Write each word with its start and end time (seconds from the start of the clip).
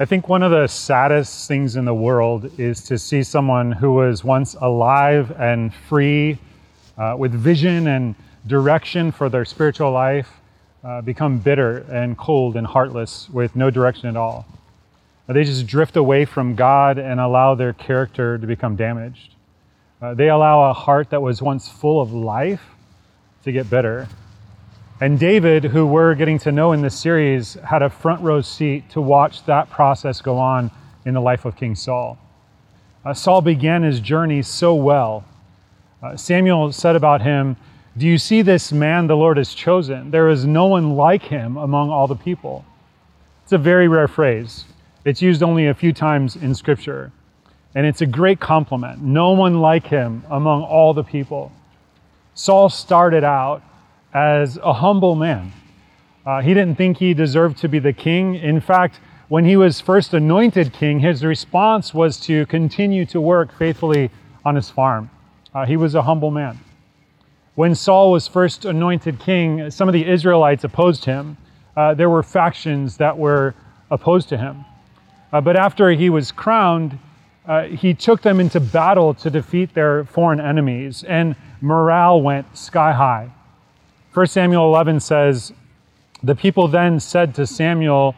I 0.00 0.06
think 0.06 0.30
one 0.30 0.42
of 0.42 0.50
the 0.50 0.66
saddest 0.66 1.46
things 1.46 1.76
in 1.76 1.84
the 1.84 1.92
world 1.92 2.58
is 2.58 2.82
to 2.84 2.98
see 2.98 3.22
someone 3.22 3.70
who 3.70 3.92
was 3.92 4.24
once 4.24 4.54
alive 4.54 5.30
and 5.38 5.74
free, 5.74 6.38
uh, 6.96 7.16
with 7.18 7.32
vision 7.32 7.86
and 7.86 8.14
direction 8.46 9.12
for 9.12 9.28
their 9.28 9.44
spiritual 9.44 9.92
life, 9.92 10.40
uh, 10.82 11.02
become 11.02 11.36
bitter 11.36 11.84
and 11.90 12.16
cold 12.16 12.56
and 12.56 12.66
heartless 12.66 13.28
with 13.28 13.54
no 13.54 13.68
direction 13.68 14.08
at 14.08 14.16
all. 14.16 14.46
They 15.26 15.44
just 15.44 15.66
drift 15.66 15.96
away 15.96 16.24
from 16.24 16.54
God 16.54 16.96
and 16.96 17.20
allow 17.20 17.54
their 17.54 17.74
character 17.74 18.38
to 18.38 18.46
become 18.46 18.76
damaged. 18.76 19.34
Uh, 20.00 20.14
they 20.14 20.30
allow 20.30 20.70
a 20.70 20.72
heart 20.72 21.10
that 21.10 21.20
was 21.20 21.42
once 21.42 21.68
full 21.68 22.00
of 22.00 22.10
life 22.10 22.62
to 23.44 23.52
get 23.52 23.68
bitter. 23.68 24.08
And 25.02 25.18
David, 25.18 25.64
who 25.64 25.86
we're 25.86 26.14
getting 26.14 26.38
to 26.40 26.52
know 26.52 26.72
in 26.72 26.82
this 26.82 26.98
series, 26.98 27.54
had 27.54 27.80
a 27.80 27.88
front 27.88 28.20
row 28.20 28.42
seat 28.42 28.90
to 28.90 29.00
watch 29.00 29.46
that 29.46 29.70
process 29.70 30.20
go 30.20 30.36
on 30.36 30.70
in 31.06 31.14
the 31.14 31.22
life 31.22 31.46
of 31.46 31.56
King 31.56 31.74
Saul. 31.74 32.18
Uh, 33.02 33.14
Saul 33.14 33.40
began 33.40 33.82
his 33.82 33.98
journey 33.98 34.42
so 34.42 34.74
well. 34.74 35.24
Uh, 36.02 36.16
Samuel 36.16 36.70
said 36.72 36.96
about 36.96 37.22
him, 37.22 37.56
Do 37.96 38.06
you 38.06 38.18
see 38.18 38.42
this 38.42 38.72
man 38.72 39.06
the 39.06 39.16
Lord 39.16 39.38
has 39.38 39.54
chosen? 39.54 40.10
There 40.10 40.28
is 40.28 40.44
no 40.44 40.66
one 40.66 40.94
like 40.96 41.22
him 41.22 41.56
among 41.56 41.88
all 41.88 42.06
the 42.06 42.14
people. 42.14 42.66
It's 43.44 43.52
a 43.52 43.58
very 43.58 43.88
rare 43.88 44.08
phrase. 44.08 44.66
It's 45.06 45.22
used 45.22 45.42
only 45.42 45.68
a 45.68 45.74
few 45.74 45.94
times 45.94 46.36
in 46.36 46.54
Scripture. 46.54 47.10
And 47.74 47.86
it's 47.86 48.02
a 48.02 48.06
great 48.06 48.38
compliment. 48.38 49.00
No 49.00 49.30
one 49.30 49.62
like 49.62 49.86
him 49.86 50.24
among 50.28 50.62
all 50.62 50.92
the 50.92 51.04
people. 51.04 51.52
Saul 52.34 52.68
started 52.68 53.24
out 53.24 53.62
as 54.12 54.56
a 54.58 54.72
humble 54.72 55.14
man. 55.14 55.52
Uh, 56.26 56.42
he 56.42 56.54
didn't 56.54 56.76
think 56.76 56.98
he 56.98 57.14
deserved 57.14 57.56
to 57.58 57.68
be 57.68 57.78
the 57.78 57.92
king. 57.92 58.34
In 58.34 58.60
fact, 58.60 59.00
when 59.28 59.44
he 59.44 59.56
was 59.56 59.80
first 59.80 60.12
anointed 60.12 60.72
king, 60.72 61.00
his 61.00 61.24
response 61.24 61.94
was 61.94 62.18
to 62.20 62.46
continue 62.46 63.06
to 63.06 63.20
work 63.20 63.56
faithfully 63.56 64.10
on 64.44 64.56
his 64.56 64.68
farm. 64.70 65.10
Uh, 65.54 65.64
he 65.66 65.76
was 65.76 65.94
a 65.94 66.02
humble 66.02 66.30
man. 66.30 66.58
When 67.54 67.74
Saul 67.74 68.12
was 68.12 68.26
first 68.26 68.64
anointed 68.64 69.18
king, 69.20 69.70
some 69.70 69.88
of 69.88 69.92
the 69.92 70.06
Israelites 70.06 70.64
opposed 70.64 71.04
him. 71.04 71.36
Uh, 71.76 71.94
there 71.94 72.10
were 72.10 72.22
factions 72.22 72.96
that 72.96 73.16
were 73.16 73.54
opposed 73.90 74.28
to 74.30 74.36
him. 74.36 74.64
Uh, 75.32 75.40
but 75.40 75.56
after 75.56 75.90
he 75.90 76.10
was 76.10 76.32
crowned, 76.32 76.98
uh, 77.46 77.64
he 77.64 77.94
took 77.94 78.22
them 78.22 78.40
into 78.40 78.60
battle 78.60 79.14
to 79.14 79.30
defeat 79.30 79.74
their 79.74 80.04
foreign 80.04 80.40
enemies, 80.40 81.04
and 81.04 81.36
morale 81.60 82.20
went 82.20 82.56
sky 82.56 82.92
high. 82.92 83.30
1 84.12 84.26
Samuel 84.26 84.66
11 84.66 84.98
says, 84.98 85.52
The 86.24 86.34
people 86.34 86.66
then 86.66 86.98
said 86.98 87.32
to 87.36 87.46
Samuel, 87.46 88.16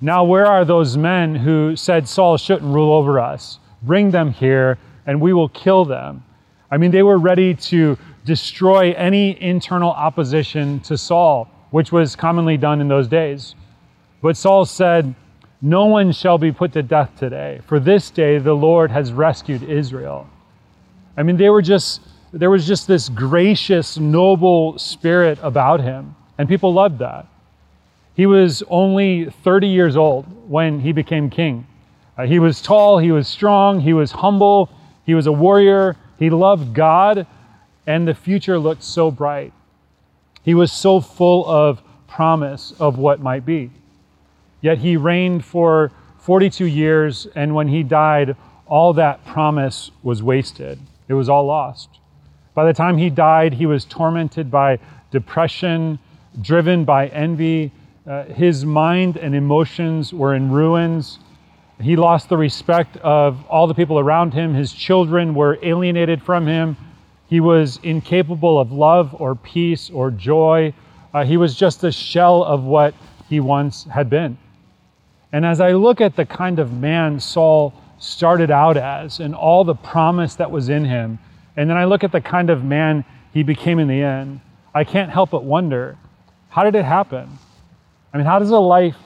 Now 0.00 0.22
where 0.22 0.46
are 0.46 0.64
those 0.64 0.96
men 0.96 1.34
who 1.34 1.74
said 1.74 2.06
Saul 2.06 2.36
shouldn't 2.36 2.72
rule 2.72 2.92
over 2.92 3.18
us? 3.18 3.58
Bring 3.82 4.12
them 4.12 4.30
here, 4.30 4.78
and 5.04 5.20
we 5.20 5.32
will 5.32 5.48
kill 5.48 5.84
them. 5.84 6.22
I 6.70 6.76
mean, 6.76 6.92
they 6.92 7.02
were 7.02 7.18
ready 7.18 7.54
to 7.54 7.98
destroy 8.24 8.92
any 8.92 9.40
internal 9.42 9.90
opposition 9.90 10.78
to 10.80 10.96
Saul, 10.96 11.48
which 11.70 11.90
was 11.90 12.14
commonly 12.14 12.56
done 12.56 12.80
in 12.80 12.86
those 12.86 13.08
days. 13.08 13.56
But 14.22 14.36
Saul 14.36 14.64
said, 14.64 15.12
No 15.60 15.86
one 15.86 16.12
shall 16.12 16.38
be 16.38 16.52
put 16.52 16.72
to 16.74 16.84
death 16.84 17.10
today, 17.18 17.62
for 17.66 17.80
this 17.80 18.10
day 18.10 18.38
the 18.38 18.54
Lord 18.54 18.92
has 18.92 19.12
rescued 19.12 19.64
Israel. 19.64 20.28
I 21.16 21.24
mean, 21.24 21.36
they 21.36 21.50
were 21.50 21.62
just 21.62 22.00
there 22.38 22.50
was 22.50 22.66
just 22.66 22.86
this 22.86 23.08
gracious, 23.08 23.98
noble 23.98 24.78
spirit 24.78 25.38
about 25.42 25.80
him, 25.80 26.14
and 26.36 26.48
people 26.48 26.72
loved 26.72 26.98
that. 26.98 27.26
He 28.14 28.26
was 28.26 28.62
only 28.68 29.30
30 29.30 29.68
years 29.68 29.96
old 29.96 30.26
when 30.48 30.80
he 30.80 30.92
became 30.92 31.30
king. 31.30 31.66
Uh, 32.16 32.26
he 32.26 32.38
was 32.38 32.60
tall, 32.60 32.98
he 32.98 33.10
was 33.10 33.26
strong, 33.26 33.80
he 33.80 33.92
was 33.92 34.12
humble, 34.12 34.70
he 35.04 35.14
was 35.14 35.26
a 35.26 35.32
warrior, 35.32 35.96
he 36.18 36.30
loved 36.30 36.74
God, 36.74 37.26
and 37.86 38.06
the 38.06 38.14
future 38.14 38.58
looked 38.58 38.82
so 38.82 39.10
bright. 39.10 39.52
He 40.42 40.54
was 40.54 40.72
so 40.72 41.00
full 41.00 41.46
of 41.46 41.82
promise 42.06 42.72
of 42.78 42.98
what 42.98 43.20
might 43.20 43.44
be. 43.44 43.70
Yet 44.60 44.78
he 44.78 44.96
reigned 44.96 45.44
for 45.44 45.90
42 46.18 46.66
years, 46.66 47.26
and 47.34 47.54
when 47.54 47.68
he 47.68 47.82
died, 47.82 48.36
all 48.66 48.92
that 48.94 49.24
promise 49.24 49.90
was 50.02 50.22
wasted. 50.22 50.78
It 51.08 51.14
was 51.14 51.28
all 51.28 51.46
lost. 51.46 51.88
By 52.56 52.64
the 52.64 52.72
time 52.72 52.96
he 52.96 53.10
died, 53.10 53.52
he 53.52 53.66
was 53.66 53.84
tormented 53.84 54.50
by 54.50 54.78
depression, 55.10 55.98
driven 56.40 56.86
by 56.86 57.08
envy. 57.08 57.70
Uh, 58.06 58.24
his 58.24 58.64
mind 58.64 59.18
and 59.18 59.34
emotions 59.34 60.14
were 60.14 60.34
in 60.34 60.50
ruins. 60.50 61.18
He 61.82 61.96
lost 61.96 62.30
the 62.30 62.38
respect 62.38 62.96
of 62.96 63.44
all 63.50 63.66
the 63.66 63.74
people 63.74 63.98
around 63.98 64.32
him. 64.32 64.54
His 64.54 64.72
children 64.72 65.34
were 65.34 65.58
alienated 65.62 66.22
from 66.22 66.46
him. 66.46 66.78
He 67.26 67.40
was 67.40 67.78
incapable 67.82 68.58
of 68.58 68.72
love 68.72 69.14
or 69.20 69.34
peace 69.34 69.90
or 69.90 70.10
joy. 70.10 70.72
Uh, 71.12 71.26
he 71.26 71.36
was 71.36 71.56
just 71.56 71.84
a 71.84 71.92
shell 71.92 72.42
of 72.42 72.64
what 72.64 72.94
he 73.28 73.38
once 73.38 73.84
had 73.84 74.08
been. 74.08 74.38
And 75.30 75.44
as 75.44 75.60
I 75.60 75.72
look 75.72 76.00
at 76.00 76.16
the 76.16 76.24
kind 76.24 76.58
of 76.58 76.72
man 76.72 77.20
Saul 77.20 77.74
started 77.98 78.50
out 78.50 78.78
as 78.78 79.20
and 79.20 79.34
all 79.34 79.62
the 79.62 79.74
promise 79.74 80.36
that 80.36 80.50
was 80.50 80.70
in 80.70 80.86
him, 80.86 81.18
and 81.56 81.68
then 81.68 81.76
I 81.76 81.84
look 81.84 82.04
at 82.04 82.12
the 82.12 82.20
kind 82.20 82.50
of 82.50 82.64
man 82.64 83.04
he 83.32 83.42
became 83.42 83.78
in 83.78 83.88
the 83.88 84.02
end. 84.02 84.40
I 84.74 84.84
can't 84.84 85.10
help 85.10 85.30
but 85.30 85.44
wonder 85.44 85.96
how 86.48 86.64
did 86.64 86.74
it 86.74 86.84
happen? 86.84 87.38
I 88.12 88.16
mean, 88.16 88.26
how 88.26 88.38
does 88.38 88.50
a 88.50 88.58
life 88.58 88.96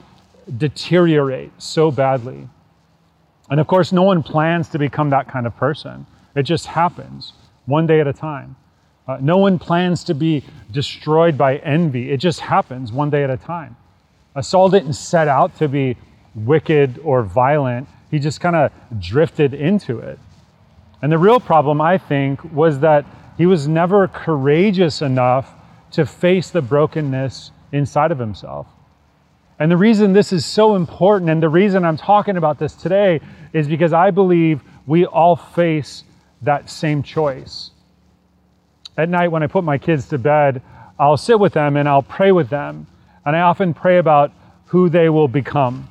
deteriorate 0.56 1.50
so 1.59 1.91
badly? 1.91 2.49
And 3.50 3.59
of 3.59 3.66
course, 3.66 3.91
no 3.91 4.03
one 4.03 4.22
plans 4.22 4.69
to 4.69 4.78
become 4.78 5.11
that 5.11 5.27
kind 5.27 5.47
of 5.47 5.56
person. 5.56 6.06
It 6.37 6.44
just 6.44 6.66
happens 6.66 7.33
one 7.66 7.87
day 7.87 8.00
at 8.00 8.06
a 8.06 8.12
time. 8.12 8.55
Uh, 9.09 9.19
no 9.21 9.38
one 9.38 9.59
plans 9.59 10.05
to 10.05 10.15
be 10.15 10.44
destroyed 10.71 11.37
by 11.37 11.56
envy. 11.56 12.12
It 12.12 12.19
just 12.19 12.38
happens 12.38 12.93
one 12.93 13.11
day 13.11 13.25
at 13.25 13.31
a 13.31 13.37
time. 13.37 13.77
Uh, 14.37 14.43
Saul 14.43 14.69
didn't 14.69 14.93
set 14.93 15.27
out 15.27 15.56
to 15.56 15.67
be 15.67 15.97
wicked 16.37 17.00
or 17.03 17.25
violent, 17.25 17.88
he 18.11 18.19
just 18.19 18.41
kind 18.41 18.55
of 18.55 18.72
drifted 19.00 19.55
into 19.55 19.99
it. 19.99 20.19
And 21.03 21.11
the 21.11 21.19
real 21.19 21.41
problem, 21.41 21.81
I 21.81 21.99
think, 21.99 22.43
was 22.53 22.81
that 22.81 23.05
he 23.38 23.47
was 23.47 23.66
never 23.66 24.06
courageous 24.09 25.00
enough 25.03 25.50
to 25.93 26.05
face 26.05 26.50
the 26.50 26.62
brokenness 26.62 27.50
inside 27.72 28.12
of 28.12 28.19
himself. 28.19 28.66
And 29.59 29.71
the 29.71 29.77
reason 29.77 30.12
this 30.12 30.33
is 30.33 30.44
so 30.44 30.77
important, 30.77 31.31
and 31.31 31.43
the 31.43 31.49
reason 31.49 31.84
I'm 31.84 31.97
talking 31.97 32.37
about 32.37 32.59
this 32.59 32.75
today, 32.75 33.21
is 33.53 33.69
because 33.69 33.93
I 33.93 34.11
believe 34.11 34.62
we 34.87 35.06
all 35.06 35.37
face 35.37 36.05
that 36.43 36.71
same 36.71 37.03
choice. 37.03 37.71
At 38.97 39.09
night, 39.09 39.28
when 39.28 39.43
I 39.43 39.47
put 39.47 39.65
my 39.65 39.78
kids 39.78 40.09
to 40.09 40.19
bed, 40.19 40.62
I'll 40.99 41.17
sit 41.17 41.38
with 41.38 41.53
them 41.53 41.77
and 41.77 41.88
I'll 41.88 42.03
pray 42.03 42.32
with 42.32 42.50
them. 42.50 42.87
And 43.25 43.37
I 43.37 43.41
often 43.41 43.75
pray 43.75 43.99
about 43.99 44.32
who 44.67 44.88
they 44.88 45.09
will 45.09 45.28
become. 45.28 45.88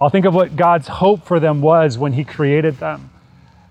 I'll 0.00 0.10
think 0.10 0.26
of 0.26 0.34
what 0.34 0.56
God's 0.56 0.86
hope 0.86 1.24
for 1.24 1.40
them 1.40 1.60
was 1.60 1.98
when 1.98 2.12
He 2.12 2.24
created 2.24 2.78
them. 2.78 3.10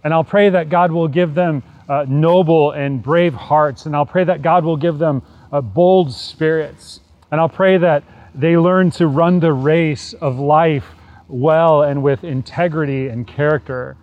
And 0.07 0.13
I'll 0.13 0.23
pray 0.23 0.49
that 0.51 0.69
God 0.69 0.93
will 0.93 1.09
give 1.09 1.35
them 1.35 1.61
uh, 1.89 2.05
noble 2.07 2.71
and 2.71 3.03
brave 3.03 3.33
hearts. 3.33 3.85
And 3.85 3.93
I'll 3.93 4.05
pray 4.05 4.23
that 4.23 4.41
God 4.41 4.63
will 4.63 4.77
give 4.77 4.99
them 4.99 5.21
uh, 5.51 5.59
bold 5.59 6.13
spirits. 6.13 7.01
And 7.29 7.41
I'll 7.41 7.49
pray 7.49 7.77
that 7.77 8.05
they 8.33 8.57
learn 8.57 8.89
to 8.91 9.07
run 9.07 9.41
the 9.41 9.51
race 9.51 10.13
of 10.13 10.39
life 10.39 10.85
well 11.27 11.83
and 11.83 12.03
with 12.03 12.23
integrity 12.23 13.09
and 13.09 13.27
character. 13.27 13.97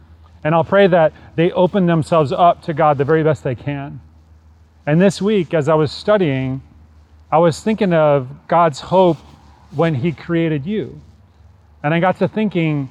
And 0.44 0.54
I'll 0.54 0.62
pray 0.62 0.88
that 0.88 1.14
they 1.36 1.50
open 1.52 1.86
themselves 1.86 2.32
up 2.32 2.60
to 2.64 2.74
God 2.74 2.98
the 2.98 3.06
very 3.06 3.22
best 3.22 3.42
they 3.42 3.54
can. 3.54 4.02
And 4.84 5.00
this 5.00 5.22
week, 5.22 5.54
as 5.54 5.70
I 5.70 5.74
was 5.74 5.90
studying, 5.90 6.60
I 7.32 7.38
was 7.38 7.62
thinking 7.62 7.94
of 7.94 8.28
God's 8.46 8.80
hope 8.80 9.16
when 9.74 9.94
He 9.94 10.12
created 10.12 10.66
you. 10.66 11.00
And 11.82 11.94
I 11.94 12.00
got 12.00 12.18
to 12.18 12.28
thinking, 12.28 12.90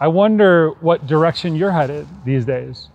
I 0.00 0.08
wonder 0.08 0.70
what 0.80 1.06
direction 1.06 1.56
you're 1.56 1.72
headed 1.72 2.06
these 2.24 2.44
days. 2.44 2.88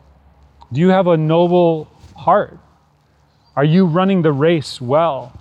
Do 0.71 0.79
you 0.79 0.89
have 0.89 1.07
a 1.07 1.17
noble 1.17 1.91
heart? 2.15 2.57
Are 3.55 3.65
you 3.65 3.85
running 3.85 4.21
the 4.21 4.31
race 4.31 4.79
well? 4.79 5.39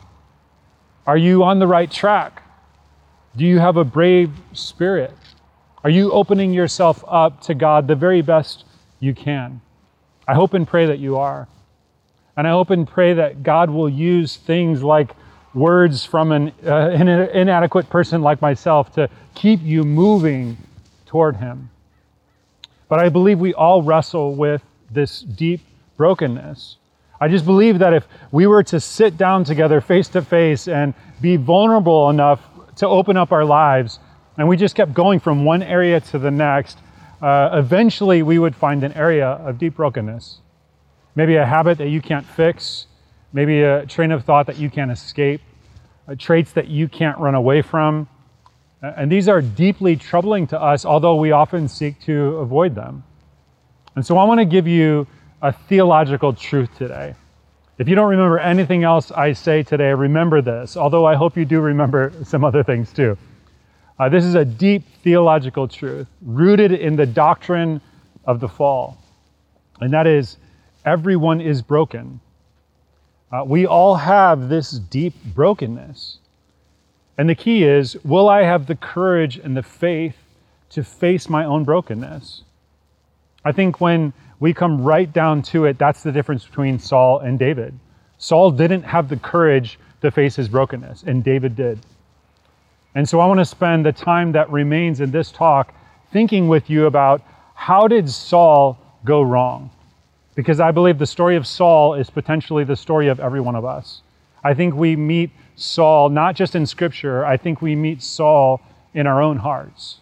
Are 1.06 1.16
you 1.16 1.44
on 1.44 1.58
the 1.58 1.66
right 1.66 1.90
track? 1.90 2.42
Do 3.36 3.44
you 3.44 3.58
have 3.58 3.76
a 3.76 3.84
brave 3.84 4.30
spirit? 4.52 5.14
Are 5.84 5.90
you 5.90 6.12
opening 6.12 6.52
yourself 6.52 7.04
up 7.08 7.40
to 7.42 7.54
God 7.54 7.88
the 7.88 7.94
very 7.94 8.22
best 8.22 8.64
you 9.00 9.14
can? 9.14 9.60
I 10.28 10.34
hope 10.34 10.54
and 10.54 10.66
pray 10.66 10.86
that 10.86 10.98
you 10.98 11.16
are. 11.16 11.48
And 12.36 12.46
I 12.46 12.50
hope 12.50 12.70
and 12.70 12.86
pray 12.86 13.14
that 13.14 13.42
God 13.42 13.70
will 13.70 13.88
use 13.88 14.36
things 14.36 14.82
like 14.82 15.14
words 15.54 16.04
from 16.04 16.32
an, 16.32 16.52
uh, 16.64 16.90
an 16.90 17.08
inadequate 17.08 17.88
person 17.90 18.22
like 18.22 18.40
myself 18.40 18.94
to 18.94 19.08
keep 19.34 19.60
you 19.62 19.82
moving 19.84 20.56
toward 21.12 21.36
Him. 21.36 21.68
But 22.88 22.98
I 22.98 23.10
believe 23.10 23.38
we 23.38 23.52
all 23.52 23.82
wrestle 23.82 24.34
with 24.34 24.62
this 24.90 25.20
deep 25.20 25.60
brokenness. 25.98 26.78
I 27.20 27.28
just 27.28 27.44
believe 27.44 27.78
that 27.80 27.92
if 27.92 28.08
we 28.30 28.46
were 28.46 28.62
to 28.62 28.80
sit 28.80 29.18
down 29.18 29.44
together 29.44 29.82
face 29.82 30.08
to 30.08 30.22
face 30.22 30.68
and 30.68 30.94
be 31.20 31.36
vulnerable 31.36 32.08
enough 32.08 32.40
to 32.76 32.88
open 32.88 33.18
up 33.18 33.30
our 33.30 33.44
lives, 33.44 33.98
and 34.38 34.48
we 34.48 34.56
just 34.56 34.74
kept 34.74 34.94
going 34.94 35.20
from 35.20 35.44
one 35.44 35.62
area 35.62 36.00
to 36.00 36.18
the 36.18 36.30
next, 36.30 36.78
uh, 37.20 37.50
eventually 37.52 38.22
we 38.22 38.38
would 38.38 38.56
find 38.56 38.82
an 38.82 38.94
area 38.94 39.26
of 39.26 39.58
deep 39.58 39.76
brokenness. 39.76 40.38
Maybe 41.14 41.36
a 41.36 41.44
habit 41.44 41.76
that 41.76 41.90
you 41.90 42.00
can't 42.00 42.24
fix, 42.24 42.86
maybe 43.34 43.60
a 43.60 43.84
train 43.84 44.12
of 44.12 44.24
thought 44.24 44.46
that 44.46 44.56
you 44.56 44.70
can't 44.70 44.90
escape, 44.90 45.42
uh, 46.08 46.14
traits 46.18 46.52
that 46.52 46.68
you 46.68 46.88
can't 46.88 47.18
run 47.18 47.34
away 47.34 47.60
from. 47.60 48.08
And 48.82 49.10
these 49.10 49.28
are 49.28 49.40
deeply 49.40 49.94
troubling 49.94 50.48
to 50.48 50.60
us, 50.60 50.84
although 50.84 51.14
we 51.14 51.30
often 51.30 51.68
seek 51.68 52.00
to 52.00 52.38
avoid 52.38 52.74
them. 52.74 53.04
And 53.94 54.04
so 54.04 54.18
I 54.18 54.24
want 54.24 54.40
to 54.40 54.44
give 54.44 54.66
you 54.66 55.06
a 55.40 55.52
theological 55.52 56.32
truth 56.32 56.76
today. 56.76 57.14
If 57.78 57.88
you 57.88 57.94
don't 57.94 58.10
remember 58.10 58.38
anything 58.38 58.84
else 58.84 59.10
I 59.12 59.32
say 59.32 59.62
today, 59.62 59.92
remember 59.92 60.42
this, 60.42 60.76
although 60.76 61.06
I 61.06 61.14
hope 61.14 61.36
you 61.36 61.44
do 61.44 61.60
remember 61.60 62.12
some 62.24 62.44
other 62.44 62.62
things 62.62 62.92
too. 62.92 63.16
Uh, 63.98 64.08
this 64.08 64.24
is 64.24 64.34
a 64.34 64.44
deep 64.44 64.84
theological 65.04 65.68
truth 65.68 66.08
rooted 66.22 66.72
in 66.72 66.96
the 66.96 67.06
doctrine 67.06 67.80
of 68.24 68.40
the 68.40 68.48
fall, 68.48 68.98
and 69.80 69.92
that 69.92 70.06
is 70.06 70.38
everyone 70.84 71.40
is 71.40 71.62
broken. 71.62 72.20
Uh, 73.30 73.44
we 73.46 73.66
all 73.66 73.94
have 73.94 74.48
this 74.48 74.72
deep 74.72 75.14
brokenness. 75.34 76.18
And 77.18 77.28
the 77.28 77.34
key 77.34 77.64
is 77.64 77.96
will 78.04 78.28
I 78.28 78.42
have 78.42 78.66
the 78.66 78.76
courage 78.76 79.36
and 79.36 79.56
the 79.56 79.62
faith 79.62 80.16
to 80.70 80.82
face 80.82 81.28
my 81.28 81.44
own 81.44 81.64
brokenness? 81.64 82.42
I 83.44 83.52
think 83.52 83.80
when 83.80 84.12
we 84.40 84.54
come 84.54 84.82
right 84.82 85.12
down 85.12 85.42
to 85.42 85.66
it, 85.66 85.78
that's 85.78 86.02
the 86.02 86.12
difference 86.12 86.44
between 86.44 86.78
Saul 86.78 87.20
and 87.20 87.38
David. 87.38 87.78
Saul 88.18 88.50
didn't 88.50 88.82
have 88.82 89.08
the 89.08 89.16
courage 89.16 89.78
to 90.00 90.10
face 90.10 90.36
his 90.36 90.48
brokenness, 90.48 91.04
and 91.04 91.22
David 91.24 91.56
did. 91.56 91.78
And 92.94 93.08
so 93.08 93.20
I 93.20 93.26
want 93.26 93.38
to 93.38 93.44
spend 93.44 93.86
the 93.86 93.92
time 93.92 94.32
that 94.32 94.50
remains 94.50 95.00
in 95.00 95.10
this 95.10 95.30
talk 95.32 95.74
thinking 96.12 96.48
with 96.48 96.68
you 96.68 96.86
about 96.86 97.22
how 97.54 97.88
did 97.88 98.08
Saul 98.10 98.78
go 99.04 99.22
wrong? 99.22 99.70
Because 100.34 100.60
I 100.60 100.70
believe 100.70 100.98
the 100.98 101.06
story 101.06 101.36
of 101.36 101.46
Saul 101.46 101.94
is 101.94 102.10
potentially 102.10 102.64
the 102.64 102.76
story 102.76 103.08
of 103.08 103.20
every 103.20 103.40
one 103.40 103.54
of 103.54 103.64
us. 103.64 104.02
I 104.44 104.54
think 104.54 104.74
we 104.74 104.96
meet 104.96 105.30
Saul 105.56 106.08
not 106.08 106.34
just 106.36 106.54
in 106.54 106.66
Scripture, 106.66 107.24
I 107.24 107.36
think 107.36 107.62
we 107.62 107.76
meet 107.76 108.02
Saul 108.02 108.60
in 108.94 109.06
our 109.06 109.22
own 109.22 109.38
hearts. 109.38 109.98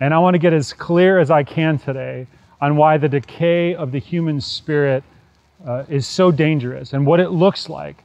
And 0.00 0.12
I 0.12 0.18
want 0.18 0.34
to 0.34 0.38
get 0.38 0.52
as 0.52 0.72
clear 0.72 1.18
as 1.18 1.30
I 1.30 1.44
can 1.44 1.78
today 1.78 2.26
on 2.60 2.76
why 2.76 2.98
the 2.98 3.08
decay 3.08 3.74
of 3.74 3.92
the 3.92 3.98
human 3.98 4.40
spirit 4.40 5.04
uh, 5.66 5.84
is 5.88 6.06
so 6.06 6.30
dangerous 6.30 6.92
and 6.92 7.06
what 7.06 7.20
it 7.20 7.30
looks 7.30 7.68
like, 7.68 8.02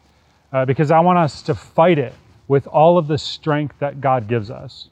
uh, 0.52 0.66
because 0.66 0.92
I 0.92 1.00
want 1.00 1.20
us 1.20 1.42
to 1.44 1.56
fight 1.56 2.00
it 2.00 2.14
with 2.48 2.68
all 2.68 2.98
of 2.98 3.08
the 3.08 3.18
strength 3.18 3.76
that 3.80 4.02
God 4.02 4.28
gives 4.28 4.50
us. 4.50 4.90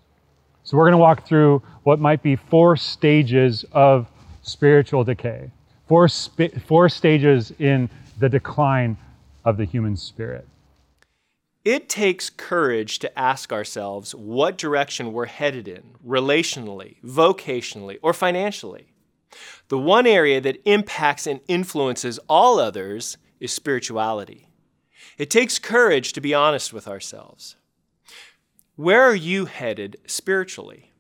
So, 0.64 0.76
we're 0.76 0.84
going 0.84 0.94
to 0.94 0.98
walk 0.98 1.26
through 1.26 1.62
what 1.84 2.00
might 2.00 2.22
be 2.22 2.36
four 2.36 2.76
stages 2.76 3.64
of 3.72 4.08
spiritual 4.42 5.04
decay, 5.04 5.50
four, 5.88 6.08
sp- 6.12 6.60
four 6.66 6.90
stages 6.90 7.52
in 7.58 7.90
the 8.20 8.28
decline 8.28 8.98
of 9.46 9.58
the 9.58 9.66
human 9.66 9.96
spirit. 9.96 10.46
It 11.68 11.90
takes 11.90 12.30
courage 12.30 12.98
to 13.00 13.20
ask 13.20 13.52
ourselves 13.52 14.16
what 14.16 14.58
direction 14.58 15.12
we're 15.12 15.26
headed 15.26 15.68
in, 15.68 15.96
relationally, 16.02 16.96
vocationally, 17.04 18.00
or 18.02 18.14
financially. 18.14 18.94
The 19.68 19.78
one 19.78 20.08
area 20.08 20.40
that 20.40 20.62
impacts 20.64 21.28
and 21.28 21.42
influences 21.50 22.22
all 22.30 22.58
others 22.58 23.18
is 23.42 23.52
spirituality. 23.52 24.48
It 25.18 25.30
takes 25.30 25.60
courage 25.60 26.14
to 26.14 26.22
be 26.22 26.34
honest 26.34 26.72
with 26.72 26.88
ourselves. 26.88 27.58
Where 28.78 29.04
are 29.04 29.14
you 29.14 29.44
headed 29.44 29.98
spiritually? 30.08 30.94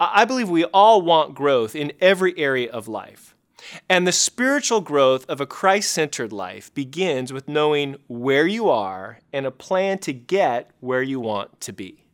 I 0.00 0.24
believe 0.24 0.48
we 0.48 0.64
all 0.64 1.02
want 1.02 1.34
growth 1.34 1.76
in 1.76 1.92
every 2.00 2.32
area 2.38 2.72
of 2.72 2.88
life. 2.88 3.33
And 3.88 4.06
the 4.06 4.12
spiritual 4.12 4.80
growth 4.80 5.24
of 5.28 5.40
a 5.40 5.46
Christ 5.46 5.92
centered 5.92 6.32
life 6.32 6.72
begins 6.74 7.32
with 7.32 7.48
knowing 7.48 7.96
where 8.06 8.46
you 8.46 8.68
are 8.68 9.20
and 9.32 9.46
a 9.46 9.50
plan 9.50 9.98
to 9.98 10.12
get 10.12 10.70
where 10.80 11.02
you 11.02 11.20
want 11.20 11.60
to 11.62 11.72
be. 11.72 12.04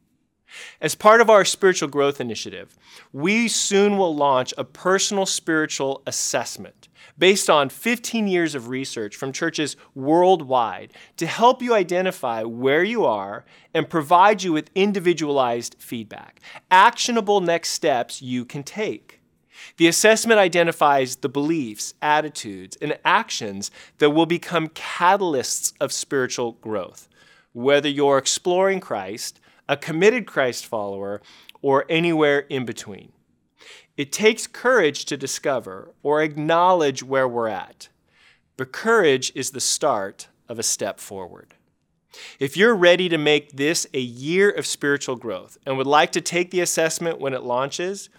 As 0.81 0.95
part 0.95 1.21
of 1.21 1.31
our 1.31 1.45
spiritual 1.45 1.89
growth 1.89 2.21
initiative, 2.21 2.77
we 3.13 3.49
soon 3.49 3.97
will 3.97 4.15
launch 4.15 4.53
a 4.59 4.65
personal 4.65 5.27
spiritual 5.27 6.03
assessment 6.07 6.89
based 7.19 7.51
on 7.51 7.69
15 7.69 8.27
years 8.27 8.55
of 8.55 8.69
research 8.69 9.15
from 9.15 9.33
churches 9.33 9.77
worldwide 9.95 10.93
to 11.19 11.27
help 11.27 11.63
you 11.63 11.75
identify 11.75 12.43
where 12.43 12.83
you 12.83 13.05
are 13.05 13.45
and 13.75 13.91
provide 13.91 14.43
you 14.43 14.53
with 14.53 14.71
individualized 14.75 15.77
feedback, 15.79 16.41
actionable 16.71 17.41
next 17.41 17.71
steps 17.71 18.21
you 18.23 18.45
can 18.45 18.63
take. 18.63 19.20
The 19.81 19.89
assessment 19.89 20.39
identifies 20.39 21.17
the 21.17 21.31
beliefs, 21.31 21.95
attitudes, 22.03 22.77
and 22.83 22.99
actions 23.03 23.71
that 23.97 24.11
will 24.11 24.27
become 24.27 24.69
catalysts 24.69 25.73
of 25.81 25.91
spiritual 25.91 26.53
growth, 26.61 27.09
whether 27.55 27.89
you're 27.89 28.19
exploring 28.19 28.81
Christ, 28.81 29.41
a 29.71 29.79
committed 29.79 30.27
Christ 30.27 30.67
follower, 30.67 31.23
or 31.63 31.87
anywhere 31.89 32.41
in 32.41 32.67
between. 32.67 33.13
It 33.97 34.13
takes 34.13 34.47
courage 34.47 35.07
to 35.07 35.17
discover 35.17 35.95
or 36.03 36.21
acknowledge 36.21 37.03
where 37.03 37.27
we're 37.27 37.49
at, 37.49 37.89
but 38.59 38.73
courage 38.73 39.33
is 39.35 39.53
the 39.53 39.61
start 39.61 40.29
of 40.47 40.59
a 40.59 40.63
step 40.63 41.01
forward. 41.01 41.55
If 42.39 42.55
you're 42.55 42.75
ready 42.75 43.09
to 43.09 43.17
make 43.17 43.53
this 43.53 43.87
a 43.95 44.01
year 44.01 44.51
of 44.51 44.67
spiritual 44.67 45.17
growth 45.17 45.57
and 45.65 45.79
would 45.79 45.87
like 45.87 46.13
to 46.13 46.21
take 46.21 46.51
the 46.51 46.61
assessment 46.61 47.19
when 47.19 47.33
it 47.33 47.45
launches, 47.45 48.11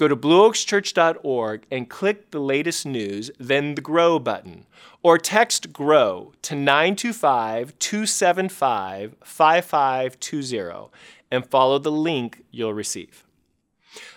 go 0.00 0.08
to 0.08 0.16
blueoakschurch.org 0.16 1.66
and 1.70 1.90
click 1.90 2.30
the 2.30 2.40
latest 2.40 2.86
news, 2.86 3.30
then 3.38 3.74
the 3.74 3.82
Grow 3.82 4.18
button, 4.18 4.64
or 5.02 5.18
text 5.18 5.74
GROW 5.74 6.32
to 6.40 6.54
925 6.54 7.78
275 7.78 9.14
5520 9.22 10.88
and 11.30 11.46
follow 11.46 11.78
the 11.78 11.92
link 11.92 12.42
you'll 12.50 12.72
receive. 12.72 13.24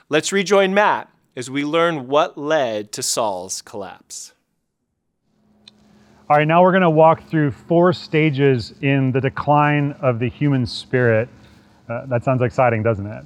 Let's 0.08 0.32
rejoin 0.32 0.74
Matt 0.74 1.10
as 1.36 1.52
we 1.52 1.66
learn 1.66 2.08
what 2.08 2.38
led 2.38 2.94
to 2.94 3.04
Saul's 3.04 3.62
collapse. 3.62 4.32
All 6.30 6.38
right, 6.38 6.48
now 6.48 6.63
we're 6.63 6.72
going 6.72 6.84
to 6.84 6.90
walk 6.90 7.28
through 7.28 7.52
four 7.52 7.92
stages 7.92 8.74
in 8.80 9.12
the 9.12 9.20
decline 9.20 9.92
of 10.00 10.20
the 10.20 10.30
human 10.30 10.66
spirit. 10.66 11.28
Uh, 11.90 12.06
that 12.06 12.24
sounds 12.24 12.42
exciting, 12.42 12.84
doesn't 12.84 13.06
it? 13.06 13.25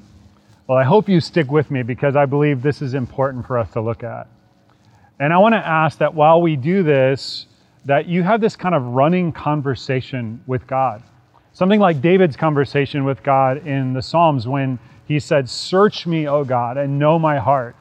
Well, 0.68 0.78
I 0.78 0.84
hope 0.84 1.08
you 1.08 1.22
stick 1.22 1.50
with 1.50 1.72
me 1.72 1.82
because 1.82 2.18
I 2.18 2.26
believe 2.26 2.62
this 2.62 2.82
is 2.82 2.94
important 2.94 3.48
for 3.48 3.58
us 3.58 3.72
to 3.72 3.80
look 3.80 4.04
at. 4.04 4.28
And 5.18 5.32
I 5.32 5.38
want 5.38 5.54
to 5.54 5.66
ask 5.66 6.00
that 6.00 6.14
while 6.14 6.42
we 6.42 6.58
do 6.58 6.84
this, 6.84 7.46
that 7.86 8.08
you 8.08 8.22
have 8.24 8.42
this 8.42 8.58
kind 8.58 8.76
of 8.76 8.84
running 8.84 9.32
conversation 9.32 10.44
with 10.46 10.68
God. 10.68 11.04
Something 11.54 11.80
like 11.80 12.02
David's 12.02 12.36
conversation 12.36 13.06
with 13.06 13.24
God 13.24 13.66
in 13.66 13.94
the 13.94 14.02
Psalms 14.02 14.46
when 14.46 14.78
he 15.08 15.22
said, 15.22 15.50
Search 15.50 16.06
me, 16.06 16.28
O 16.28 16.44
God, 16.44 16.76
and 16.76 17.00
know 17.00 17.18
my 17.18 17.40
heart. 17.40 17.78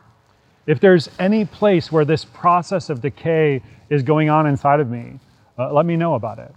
If 0.69 0.78
there's 0.78 1.11
any 1.19 1.45
place 1.45 1.90
where 1.90 2.05
this 2.05 2.25
process 2.25 2.88
of 2.88 3.00
decay 3.00 3.62
is 3.90 4.05
going 4.05 4.31
on 4.31 4.47
inside 4.47 4.78
of 4.78 4.88
me, 4.88 5.19
uh, 5.59 5.73
let 5.73 5.87
me 5.87 5.97
know 5.97 6.14
about 6.14 6.38
it. 6.38 6.55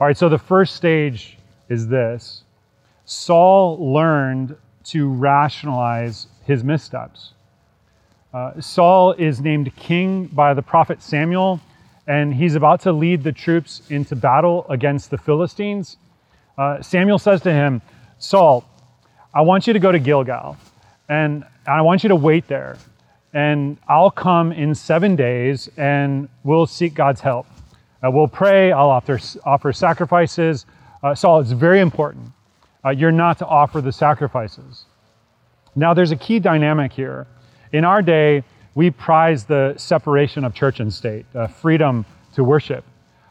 All 0.00 0.06
right, 0.06 0.16
so 0.16 0.30
the 0.30 0.38
first 0.38 0.74
stage 0.74 1.36
is 1.68 1.86
this 1.86 2.44
Saul 3.04 3.92
learned 3.92 4.56
to 4.84 5.08
rationalize 5.08 6.26
his 6.44 6.64
missteps. 6.64 7.32
Uh, 8.32 8.60
Saul 8.60 9.12
is 9.12 9.40
named 9.40 9.74
king 9.76 10.26
by 10.26 10.54
the 10.54 10.62
prophet 10.62 11.02
Samuel, 11.02 11.60
and 12.06 12.34
he's 12.34 12.54
about 12.54 12.80
to 12.80 12.92
lead 12.92 13.22
the 13.22 13.32
troops 13.32 13.82
into 13.90 14.16
battle 14.16 14.66
against 14.68 15.10
the 15.10 15.18
Philistines. 15.18 15.98
Uh, 16.56 16.80
Samuel 16.82 17.18
says 17.18 17.40
to 17.42 17.52
him, 17.52 17.82
Saul, 18.18 18.64
I 19.34 19.42
want 19.42 19.66
you 19.66 19.72
to 19.72 19.78
go 19.78 19.92
to 19.92 19.98
Gilgal. 19.98 20.56
And 21.08 21.44
I 21.66 21.82
want 21.82 22.02
you 22.02 22.08
to 22.08 22.16
wait 22.16 22.48
there. 22.48 22.78
And 23.32 23.78
I'll 23.88 24.10
come 24.10 24.52
in 24.52 24.74
seven 24.74 25.16
days 25.16 25.70
and 25.76 26.28
we'll 26.44 26.66
seek 26.66 26.94
God's 26.94 27.20
help. 27.20 27.46
Uh, 28.02 28.10
we'll 28.10 28.28
pray, 28.28 28.72
I'll 28.72 28.90
offer, 28.90 29.20
offer 29.44 29.72
sacrifices. 29.72 30.66
Uh, 31.02 31.14
Saul, 31.14 31.40
it's 31.40 31.52
very 31.52 31.80
important. 31.80 32.32
Uh, 32.84 32.90
you're 32.90 33.12
not 33.12 33.38
to 33.38 33.46
offer 33.46 33.80
the 33.80 33.92
sacrifices. 33.92 34.84
Now, 35.74 35.94
there's 35.94 36.10
a 36.10 36.16
key 36.16 36.38
dynamic 36.38 36.92
here. 36.92 37.26
In 37.72 37.84
our 37.84 38.02
day, 38.02 38.44
we 38.74 38.90
prize 38.90 39.44
the 39.44 39.74
separation 39.76 40.44
of 40.44 40.54
church 40.54 40.80
and 40.80 40.92
state, 40.92 41.26
uh, 41.34 41.46
freedom 41.46 42.04
to 42.34 42.44
worship. 42.44 42.84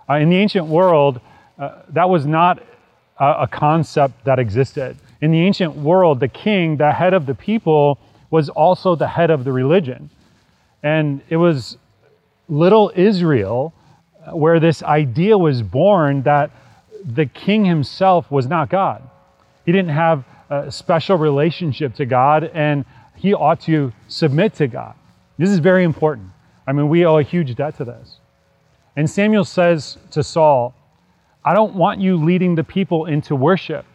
Uh, 0.10 0.16
in 0.16 0.30
the 0.30 0.38
ancient 0.38 0.68
world, 0.68 1.20
uh, 1.60 1.82
that 1.90 2.10
was 2.10 2.26
not 2.26 2.64
a, 3.20 3.44
a 3.44 3.48
concept 3.48 4.24
that 4.26 4.40
existed. 4.40 4.98
In 5.22 5.32
the 5.32 5.40
ancient 5.40 5.76
world, 5.76 6.20
the 6.20 6.28
king, 6.28 6.78
the 6.78 6.92
head 6.92 7.14
of 7.14 7.26
the 7.26 7.36
people, 7.36 8.00
was 8.30 8.50
also 8.50 8.96
the 8.96 9.08
head 9.08 9.30
of 9.30 9.44
the 9.44 9.52
religion. 9.52 10.10
And 10.82 11.22
it 11.30 11.38
was 11.38 11.78
little 12.48 12.92
Israel 12.96 13.74
uh, 14.26 14.36
where 14.36 14.60
this 14.60 14.82
idea 14.82 15.38
was 15.38 15.62
born 15.62 16.24
that 16.24 16.52
the 17.06 17.26
king 17.26 17.66
himself 17.66 18.32
was 18.32 18.48
not 18.48 18.70
God. 18.70 19.08
He 19.72 19.78
didn't 19.78 19.96
have 19.96 20.26
a 20.50 20.70
special 20.70 21.16
relationship 21.16 21.96
to 21.96 22.06
God, 22.06 22.52
and 22.54 22.84
he 23.16 23.34
ought 23.34 23.62
to 23.62 23.94
submit 24.10 24.54
to 24.56 24.68
God. 24.68 24.96
This 25.38 25.50
is 25.50 25.60
very 25.60 25.86
important. 25.86 26.28
I 26.68 26.74
mean, 26.74 26.90
we 26.90 27.06
owe 27.06 27.20
a 27.20 27.24
huge 27.24 27.56
debt 27.56 27.78
to 27.78 27.86
this. 27.86 28.18
And 28.98 29.10
Samuel 29.10 29.46
says 29.46 29.98
to 30.12 30.24
Saul, 30.24 30.76
I 31.46 31.54
don't 31.54 31.74
want 31.74 32.02
you 32.02 32.18
leading 32.18 32.56
the 32.56 32.66
people 32.66 33.06
into 33.06 33.34
worship. 33.34 33.86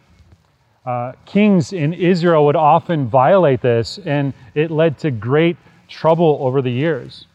Uh, 0.83 1.11
kings 1.27 1.73
in 1.73 1.93
Israel 1.93 2.43
would 2.47 2.55
often 2.55 3.07
violate 3.07 3.61
this, 3.61 3.99
and 4.03 4.33
it 4.55 4.71
led 4.71 4.97
to 4.97 5.11
great 5.11 5.57
trouble 5.87 6.39
over 6.41 6.63
the 6.63 6.71
years. 6.71 7.27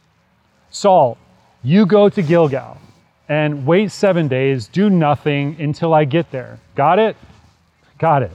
Saul, 0.70 1.16
you 1.62 1.86
go 1.86 2.08
to 2.08 2.20
Gilgal 2.22 2.76
and 3.28 3.64
wait 3.64 3.92
seven 3.92 4.26
days, 4.26 4.66
do 4.66 4.90
nothing 4.90 5.54
until 5.60 5.94
I 5.94 6.06
get 6.06 6.32
there. 6.32 6.58
Got 6.74 6.98
it? 6.98 7.16
Got 8.02 8.24
it. 8.24 8.32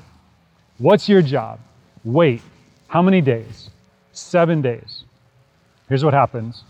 What's 0.77 1.09
your 1.09 1.21
job? 1.21 1.59
Wait. 2.05 2.41
How 2.87 3.01
many 3.01 3.19
days? 3.19 3.69
Seven 4.13 4.61
days. 4.61 5.03
Here's 5.89 6.05
what 6.05 6.13
happens 6.13 6.63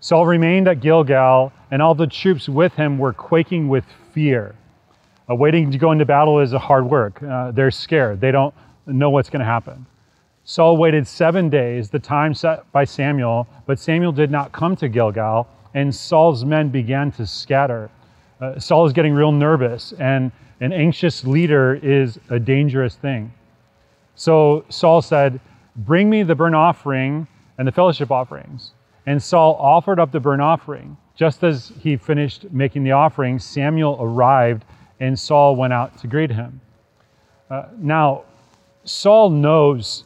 Saul 0.00 0.24
remained 0.24 0.66
at 0.66 0.80
Gilgal, 0.80 1.52
and 1.70 1.82
all 1.82 1.94
the 1.94 2.06
troops 2.06 2.48
with 2.48 2.72
him 2.72 2.96
were 2.96 3.12
quaking 3.12 3.68
with 3.68 3.84
fear. 4.14 4.54
Uh, 5.30 5.34
waiting 5.34 5.70
to 5.70 5.76
go 5.76 5.92
into 5.92 6.06
battle 6.06 6.40
is 6.40 6.54
a 6.54 6.58
hard 6.58 6.88
work. 6.88 7.22
Uh, 7.22 7.50
they're 7.50 7.70
scared, 7.70 8.18
they 8.18 8.32
don't 8.32 8.54
know 8.86 9.10
what's 9.10 9.28
going 9.28 9.40
to 9.40 9.44
happen. 9.44 9.84
Saul 10.44 10.78
waited 10.78 11.06
seven 11.06 11.50
days, 11.50 11.90
the 11.90 11.98
time 11.98 12.32
set 12.32 12.70
by 12.72 12.84
Samuel, 12.84 13.46
but 13.66 13.78
Samuel 13.78 14.12
did 14.12 14.30
not 14.30 14.52
come 14.52 14.74
to 14.76 14.88
Gilgal, 14.88 15.46
and 15.74 15.94
Saul's 15.94 16.46
men 16.46 16.70
began 16.70 17.12
to 17.12 17.26
scatter. 17.26 17.90
Uh, 18.40 18.58
Saul 18.58 18.86
is 18.86 18.94
getting 18.94 19.12
real 19.12 19.32
nervous, 19.32 19.92
and 19.98 20.32
an 20.60 20.72
anxious 20.72 21.24
leader 21.24 21.74
is 21.74 22.18
a 22.30 22.38
dangerous 22.38 22.96
thing. 22.96 23.32
So 24.14 24.64
Saul 24.68 25.02
said, 25.02 25.40
Bring 25.76 26.08
me 26.08 26.22
the 26.22 26.34
burnt 26.34 26.54
offering 26.54 27.26
and 27.58 27.68
the 27.68 27.72
fellowship 27.72 28.10
offerings. 28.10 28.72
And 29.04 29.22
Saul 29.22 29.54
offered 29.54 30.00
up 30.00 30.10
the 30.10 30.20
burnt 30.20 30.42
offering. 30.42 30.96
Just 31.14 31.42
as 31.44 31.72
he 31.80 31.96
finished 31.96 32.50
making 32.50 32.84
the 32.84 32.92
offering, 32.92 33.38
Samuel 33.38 33.96
arrived, 34.00 34.64
and 35.00 35.18
Saul 35.18 35.56
went 35.56 35.72
out 35.72 35.96
to 35.98 36.06
greet 36.06 36.30
him. 36.30 36.60
Uh, 37.50 37.66
now, 37.78 38.24
Saul 38.84 39.30
knows 39.30 40.04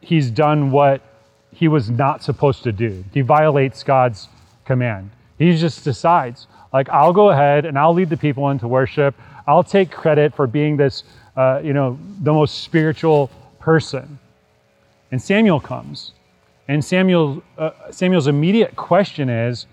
he's 0.00 0.30
done 0.30 0.70
what 0.70 1.02
he 1.52 1.68
was 1.68 1.90
not 1.90 2.22
supposed 2.22 2.62
to 2.64 2.72
do. 2.72 3.04
He 3.12 3.20
violates 3.20 3.82
God's 3.82 4.28
command. 4.64 5.10
He 5.38 5.56
just 5.56 5.84
decides, 5.84 6.46
like, 6.72 6.88
I'll 6.90 7.12
go 7.12 7.30
ahead 7.30 7.64
and 7.64 7.78
I'll 7.78 7.94
lead 7.94 8.10
the 8.10 8.16
people 8.16 8.50
into 8.50 8.68
worship. 8.68 9.14
I'll 9.46 9.64
take 9.64 9.90
credit 9.90 10.34
for 10.34 10.46
being 10.46 10.76
this, 10.76 11.04
uh, 11.36 11.60
you 11.62 11.72
know, 11.72 11.98
the 12.22 12.32
most 12.32 12.62
spiritual 12.62 13.30
person. 13.58 14.18
And 15.10 15.20
Samuel 15.20 15.60
comes. 15.60 16.12
And 16.68 16.84
Samuel, 16.84 17.42
uh, 17.58 17.70
Samuel's 17.90 18.28
immediate 18.28 18.76
question 18.76 19.28
is, 19.28 19.66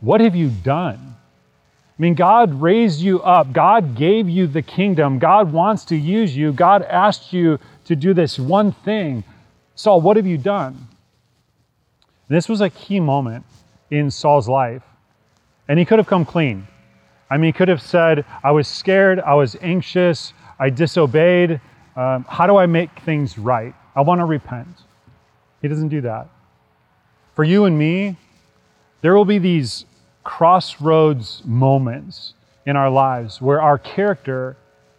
What 0.00 0.20
have 0.20 0.36
you 0.36 0.50
done? 0.50 1.16
I 1.98 2.02
mean, 2.02 2.14
God 2.14 2.60
raised 2.60 3.00
you 3.00 3.22
up. 3.22 3.52
God 3.52 3.94
gave 3.94 4.28
you 4.28 4.46
the 4.46 4.62
kingdom. 4.62 5.18
God 5.18 5.52
wants 5.52 5.84
to 5.86 5.96
use 5.96 6.36
you. 6.36 6.52
God 6.52 6.82
asked 6.82 7.32
you 7.32 7.58
to 7.84 7.94
do 7.94 8.12
this 8.12 8.38
one 8.38 8.72
thing. 8.72 9.24
Saul, 9.74 10.00
what 10.00 10.16
have 10.16 10.26
you 10.26 10.38
done? 10.38 10.88
This 12.28 12.48
was 12.48 12.60
a 12.60 12.70
key 12.70 12.98
moment 12.98 13.44
in 13.90 14.10
Saul's 14.10 14.48
life. 14.48 14.82
And 15.68 15.78
he 15.78 15.84
could 15.84 15.98
have 15.98 16.06
come 16.06 16.24
clean. 16.24 16.66
I 17.32 17.38
mean, 17.38 17.48
he 17.48 17.52
could 17.52 17.68
have 17.68 17.80
said, 17.80 18.26
I 18.44 18.50
was 18.50 18.68
scared, 18.68 19.18
I 19.18 19.32
was 19.32 19.56
anxious, 19.62 20.34
I 20.58 20.68
disobeyed. 20.68 21.62
Um, 21.96 22.26
how 22.28 22.46
do 22.46 22.58
I 22.58 22.66
make 22.66 22.90
things 23.06 23.38
right? 23.38 23.74
I 23.96 24.02
want 24.02 24.18
to 24.18 24.26
repent. 24.26 24.82
He 25.62 25.68
doesn't 25.68 25.88
do 25.88 26.02
that. 26.02 26.28
For 27.34 27.42
you 27.42 27.64
and 27.64 27.78
me, 27.78 28.18
there 29.00 29.14
will 29.14 29.24
be 29.24 29.38
these 29.38 29.86
crossroads 30.24 31.40
moments 31.46 32.34
in 32.66 32.76
our 32.76 32.90
lives 32.90 33.40
where 33.40 33.62
our 33.62 33.78
character 33.78 34.58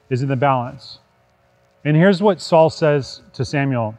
is 0.10 0.24
in 0.24 0.28
the 0.28 0.36
balance. 0.36 0.98
And 1.86 1.96
here's 1.96 2.20
what 2.20 2.42
Saul 2.42 2.72
says 2.72 3.22
to 3.34 3.46
Samuel 3.46 3.94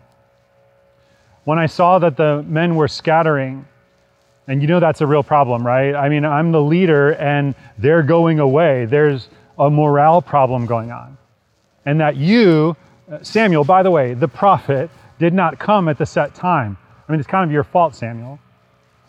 When 1.45 1.61
I 1.61 1.67
saw 1.67 2.01
that 2.01 2.17
the 2.17 2.43
men 2.43 2.75
were 2.75 2.89
scattering, 2.89 3.65
and 4.47 4.61
you 4.61 4.69
know 4.69 4.81
that's 4.81 5.01
a 5.01 5.07
real 5.07 5.23
problem, 5.23 5.67
right? 5.67 5.95
I 5.95 6.09
mean, 6.09 6.25
I'm 6.25 6.53
the 6.53 6.61
leader 6.61 7.15
and 7.15 7.55
they're 7.79 8.03
going 8.03 8.41
away. 8.41 8.85
There's 8.85 9.29
a 9.59 9.71
morale 9.71 10.21
problem 10.21 10.67
going 10.67 10.93
on. 10.93 11.17
And 11.87 12.01
that 12.01 12.17
you, 12.17 12.77
uh, 13.11 13.23
Samuel, 13.23 13.65
by 13.65 13.83
the 13.83 13.91
way, 13.91 14.15
the 14.15 14.29
prophet, 14.29 14.91
did 15.19 15.33
not 15.33 15.59
come 15.59 15.89
at 15.89 15.97
the 15.97 16.07
set 16.07 16.35
time. 16.35 16.77
I 17.09 17.13
mean, 17.13 17.21
it's 17.21 17.29
kind 17.29 17.49
of 17.49 17.53
your 17.53 17.65
fault, 17.65 17.95
Samuel. 17.95 18.39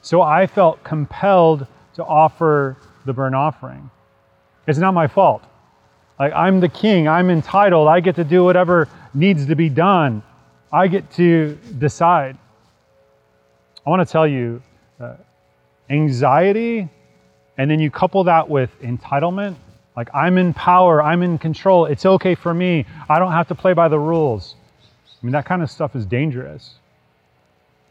So 0.02 0.22
I 0.22 0.48
felt 0.48 0.84
compelled 0.84 1.68
to 1.96 2.04
offer 2.04 2.78
the 3.06 3.14
burnt 3.14 3.36
offering. 3.36 3.90
It's 4.68 4.80
not 4.80 4.94
my 4.94 5.08
fault. 5.08 5.44
Like, 6.20 6.34
I'm 6.34 6.60
the 6.60 6.70
king, 6.70 7.08
I'm 7.08 7.30
entitled, 7.30 7.88
I 7.88 8.00
get 8.00 8.16
to 8.16 8.24
do 8.24 8.44
whatever 8.44 8.88
needs 9.14 9.46
to 9.48 9.56
be 9.56 9.70
done, 9.70 10.24
I 10.72 10.88
get 10.88 11.12
to 11.14 11.58
decide. 11.78 12.38
I 13.86 13.90
want 13.90 14.06
to 14.06 14.12
tell 14.12 14.28
you 14.28 14.62
uh, 15.00 15.16
anxiety, 15.90 16.90
and 17.58 17.70
then 17.70 17.80
you 17.80 17.92
couple 17.92 18.24
that 18.26 18.50
with 18.50 18.70
entitlement. 18.82 19.56
Like, 19.96 20.10
I'm 20.14 20.38
in 20.38 20.54
power, 20.54 21.02
I'm 21.02 21.24
in 21.24 21.38
control, 21.38 21.86
it's 21.86 22.06
okay 22.06 22.36
for 22.36 22.54
me, 22.54 22.86
I 23.08 23.18
don't 23.20 23.32
have 23.32 23.48
to 23.48 23.56
play 23.56 23.74
by 23.74 23.88
the 23.88 24.00
rules. 24.00 24.56
I 25.06 25.26
mean, 25.26 25.32
that 25.32 25.46
kind 25.46 25.64
of 25.64 25.72
stuff 25.72 25.96
is 25.96 26.06
dangerous. 26.06 26.76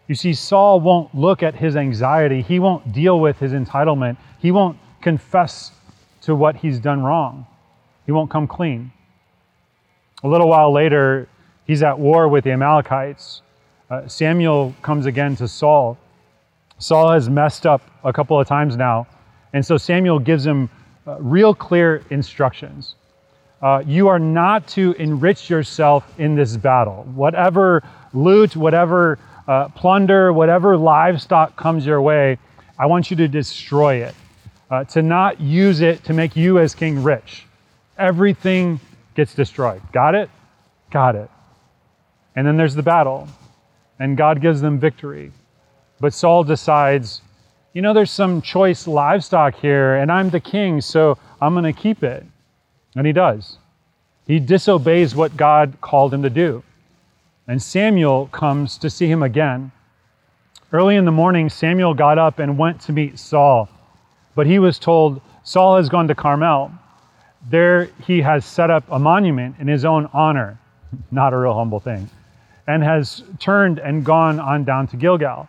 You 0.07 0.15
see, 0.15 0.35
Saul 0.35 0.81
won't 0.81 1.15
look 1.15 1.43
at 1.43 1.55
his 1.55 1.77
anxiety, 1.77 2.43
he 2.43 2.59
won't 2.59 2.93
deal 2.93 3.19
with 3.21 3.39
his 3.39 3.53
entitlement, 3.53 4.19
he 4.39 4.51
won't 4.51 4.79
confess 5.01 5.73
to 6.23 6.35
what 6.35 6.57
he's 6.57 6.79
done 6.79 7.03
wrong, 7.03 7.47
he 8.05 8.13
won't 8.13 8.31
come 8.31 8.47
clean. 8.47 8.93
A 10.23 10.29
little 10.29 10.49
while 10.49 10.73
later, 10.73 11.29
he's 11.67 11.83
at 11.83 11.99
war 11.99 12.29
with 12.29 12.45
the 12.45 12.53
Amalekites. 12.53 13.43
Uh, 13.91 14.09
Samuel 14.09 14.75
comes 14.81 15.05
again 15.05 15.37
to 15.37 15.47
Saul. 15.47 15.99
Saul 16.79 17.13
has 17.13 17.29
messed 17.31 17.67
up 17.67 17.83
a 18.03 18.13
couple 18.13 18.39
of 18.39 18.47
times 18.47 18.77
now, 18.77 19.07
and 19.53 19.65
so 19.65 19.77
Samuel 19.77 20.19
gives 20.19 20.45
him 20.45 20.69
uh, 21.07 21.17
real 21.21 21.55
clear 21.55 22.03
instructions. 22.11 22.97
Uh, 23.63 23.83
you 23.87 24.09
are 24.09 24.19
not 24.19 24.67
to 24.69 24.93
enrich 24.99 25.49
yourself 25.49 26.05
in 26.19 26.35
this 26.35 26.57
battle. 26.57 27.05
Whatever 27.15 27.83
loot, 28.13 28.57
whatever 28.57 29.19
uh, 29.49 29.69
plunder, 29.69 30.33
whatever 30.33 30.77
livestock 30.77 31.57
comes 31.57 31.87
your 31.87 32.03
way, 32.03 32.39
I 32.79 32.87
want 32.87 33.11
you 33.11 33.17
to 33.19 33.29
destroy 33.29 33.97
it, 34.05 34.15
uh, 34.71 34.85
to 34.85 35.03
not 35.03 35.41
use 35.41 35.81
it 35.81 36.05
to 36.05 36.13
make 36.13 36.37
you 36.37 36.59
as 36.59 36.75
king 36.75 37.03
rich. 37.03 37.47
Everything 37.97 38.81
gets 39.15 39.35
destroyed. 39.35 39.81
Got 39.93 40.15
it? 40.15 40.29
Got 40.91 41.15
it. 41.15 41.31
And 42.35 42.47
then 42.47 42.57
there's 42.57 42.75
the 42.75 42.83
battle, 42.83 43.29
and 43.99 44.17
God 44.17 44.41
gives 44.41 44.61
them 44.61 44.81
victory. 44.81 45.31
But 46.05 46.13
Saul 46.13 46.45
decides, 46.45 47.23
you 47.73 47.81
know, 47.81 47.95
there's 47.95 48.11
some 48.11 48.43
choice 48.43 48.87
livestock 48.87 49.55
here, 49.55 49.95
and 49.95 50.13
I'm 50.13 50.29
the 50.29 50.39
king, 50.39 50.83
so 50.83 51.17
I'm 51.41 51.55
going 51.55 51.65
to 51.65 51.73
keep 51.73 52.03
it. 52.03 52.27
And 52.95 53.07
he 53.07 53.15
does. 53.15 53.57
He 54.27 54.39
disobeys 54.39 55.15
what 55.15 55.35
God 55.39 55.79
called 55.81 56.13
him 56.13 56.23
to 56.23 56.29
do. 56.29 56.63
And 57.49 57.63
Samuel 57.63 58.27
comes 58.27 58.77
to 58.77 58.91
see 58.91 59.07
him 59.07 59.23
again. 59.23 59.73
Early 60.75 60.97
in 60.97 61.07
the 61.07 61.11
morning, 61.11 61.49
Samuel 61.49 61.95
got 61.95 62.19
up 62.19 62.39
and 62.39 62.59
went 62.59 62.83
to 62.83 62.93
meet 62.93 63.19
Saul. 63.19 63.71
But 64.35 64.47
he 64.47 64.59
was 64.59 64.79
told, 64.79 65.23
Saul 65.43 65.79
has 65.79 65.89
gone 65.89 66.09
to 66.09 66.15
Carmel. 66.15 66.71
There 67.49 67.87
he 68.07 68.21
has 68.21 68.45
set 68.45 68.69
up 68.69 68.85
a 68.91 68.99
monument 68.99 69.57
in 69.59 69.69
his 69.69 69.87
own 69.87 70.11
honor, 70.13 70.59
not 71.11 71.33
a 71.33 71.39
real 71.39 71.55
humble 71.55 71.81
thing, 71.81 72.11
and 72.67 72.83
has 72.83 73.23
turned 73.39 73.79
and 73.79 74.05
gone 74.05 74.39
on 74.39 74.65
down 74.65 74.87
to 74.89 74.99
Gilgal. 74.99 75.49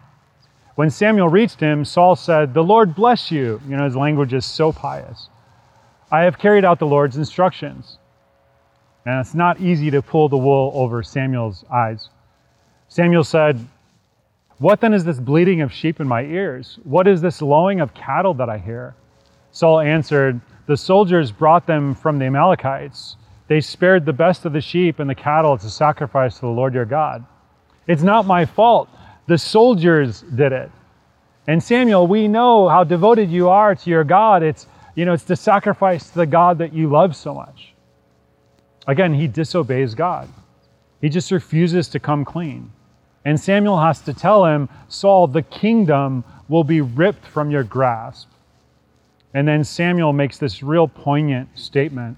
When 0.75 0.89
Samuel 0.89 1.29
reached 1.29 1.59
him, 1.59 1.85
Saul 1.85 2.15
said, 2.15 2.53
The 2.53 2.63
Lord 2.63 2.95
bless 2.95 3.31
you. 3.31 3.61
You 3.67 3.77
know, 3.77 3.85
his 3.85 3.95
language 3.95 4.33
is 4.33 4.45
so 4.45 4.71
pious. 4.73 5.29
I 6.11 6.21
have 6.21 6.37
carried 6.37 6.65
out 6.65 6.79
the 6.79 6.85
Lord's 6.85 7.17
instructions. 7.17 7.97
And 9.05 9.19
it's 9.19 9.33
not 9.33 9.61
easy 9.61 9.89
to 9.91 10.01
pull 10.01 10.29
the 10.29 10.37
wool 10.37 10.71
over 10.73 11.01
Samuel's 11.01 11.63
eyes. 11.71 12.09
Samuel 12.89 13.23
said, 13.23 13.65
What 14.57 14.81
then 14.81 14.93
is 14.93 15.05
this 15.05 15.19
bleating 15.19 15.61
of 15.61 15.71
sheep 15.71 15.99
in 15.99 16.07
my 16.07 16.23
ears? 16.23 16.77
What 16.83 17.07
is 17.07 17.21
this 17.21 17.41
lowing 17.41 17.79
of 17.79 17.93
cattle 17.93 18.33
that 18.35 18.49
I 18.49 18.57
hear? 18.57 18.95
Saul 19.51 19.79
answered, 19.79 20.41
The 20.65 20.75
soldiers 20.75 21.31
brought 21.31 21.67
them 21.67 21.95
from 21.95 22.19
the 22.19 22.25
Amalekites. 22.25 23.15
They 23.47 23.61
spared 23.61 24.05
the 24.05 24.13
best 24.13 24.43
of 24.43 24.53
the 24.53 24.61
sheep 24.61 24.99
and 24.99 25.09
the 25.09 25.15
cattle 25.15 25.53
as 25.53 25.63
a 25.63 25.69
sacrifice 25.69 26.35
to 26.35 26.41
the 26.41 26.47
Lord 26.47 26.73
your 26.73 26.85
God. 26.85 27.23
It's 27.87 28.01
not 28.01 28.25
my 28.25 28.45
fault. 28.45 28.89
The 29.27 29.37
soldiers 29.37 30.21
did 30.21 30.51
it. 30.51 30.71
And 31.47 31.61
Samuel, 31.61 32.07
we 32.07 32.27
know 32.27 32.67
how 32.67 32.83
devoted 32.83 33.29
you 33.29 33.49
are 33.49 33.75
to 33.75 33.89
your 33.89 34.03
God. 34.03 34.43
It's, 34.43 34.67
you 34.95 35.05
know, 35.05 35.13
it's 35.13 35.23
the 35.23 35.35
sacrifice 35.35 36.09
to 36.09 36.15
the 36.15 36.25
God 36.25 36.57
that 36.59 36.73
you 36.73 36.89
love 36.89 37.15
so 37.15 37.33
much. 37.33 37.73
Again, 38.87 39.13
he 39.13 39.27
disobeys 39.27 39.95
God. 39.95 40.29
He 41.01 41.09
just 41.09 41.31
refuses 41.31 41.87
to 41.89 41.99
come 41.99 42.25
clean. 42.25 42.71
And 43.25 43.39
Samuel 43.39 43.79
has 43.79 44.01
to 44.01 44.13
tell 44.13 44.45
him, 44.45 44.69
Saul, 44.87 45.27
the 45.27 45.41
kingdom 45.41 46.23
will 46.47 46.63
be 46.63 46.81
ripped 46.81 47.25
from 47.25 47.49
your 47.49 47.63
grasp. 47.63 48.29
And 49.33 49.47
then 49.47 49.63
Samuel 49.63 50.13
makes 50.13 50.37
this 50.37 50.63
real 50.63 50.87
poignant 50.87 51.49
statement. 51.57 52.17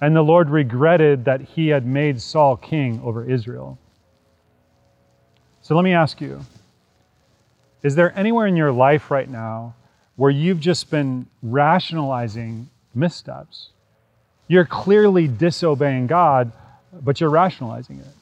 And 0.00 0.14
the 0.14 0.22
Lord 0.22 0.50
regretted 0.50 1.24
that 1.24 1.40
he 1.40 1.68
had 1.68 1.86
made 1.86 2.20
Saul 2.20 2.56
king 2.56 3.00
over 3.02 3.28
Israel. 3.28 3.78
So 5.68 5.76
let 5.76 5.84
me 5.84 5.92
ask 5.92 6.22
you 6.22 6.40
is 7.82 7.94
there 7.94 8.18
anywhere 8.18 8.46
in 8.46 8.56
your 8.56 8.72
life 8.72 9.10
right 9.10 9.28
now 9.28 9.74
where 10.16 10.30
you've 10.30 10.60
just 10.60 10.90
been 10.90 11.26
rationalizing 11.42 12.70
missteps? 12.94 13.68
You're 14.46 14.64
clearly 14.64 15.28
disobeying 15.28 16.06
God, 16.06 16.52
but 17.02 17.20
you're 17.20 17.28
rationalizing 17.28 17.98
it. 17.98 18.14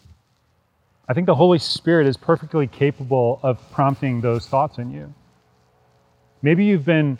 I 1.08 1.14
think 1.14 1.26
the 1.26 1.36
Holy 1.36 1.60
Spirit 1.60 2.08
is 2.08 2.16
perfectly 2.16 2.66
capable 2.66 3.38
of 3.44 3.60
prompting 3.70 4.20
those 4.20 4.48
thoughts 4.48 4.78
in 4.78 4.90
you. 4.90 5.14
Maybe 6.42 6.64
you've 6.64 6.84
been 6.84 7.16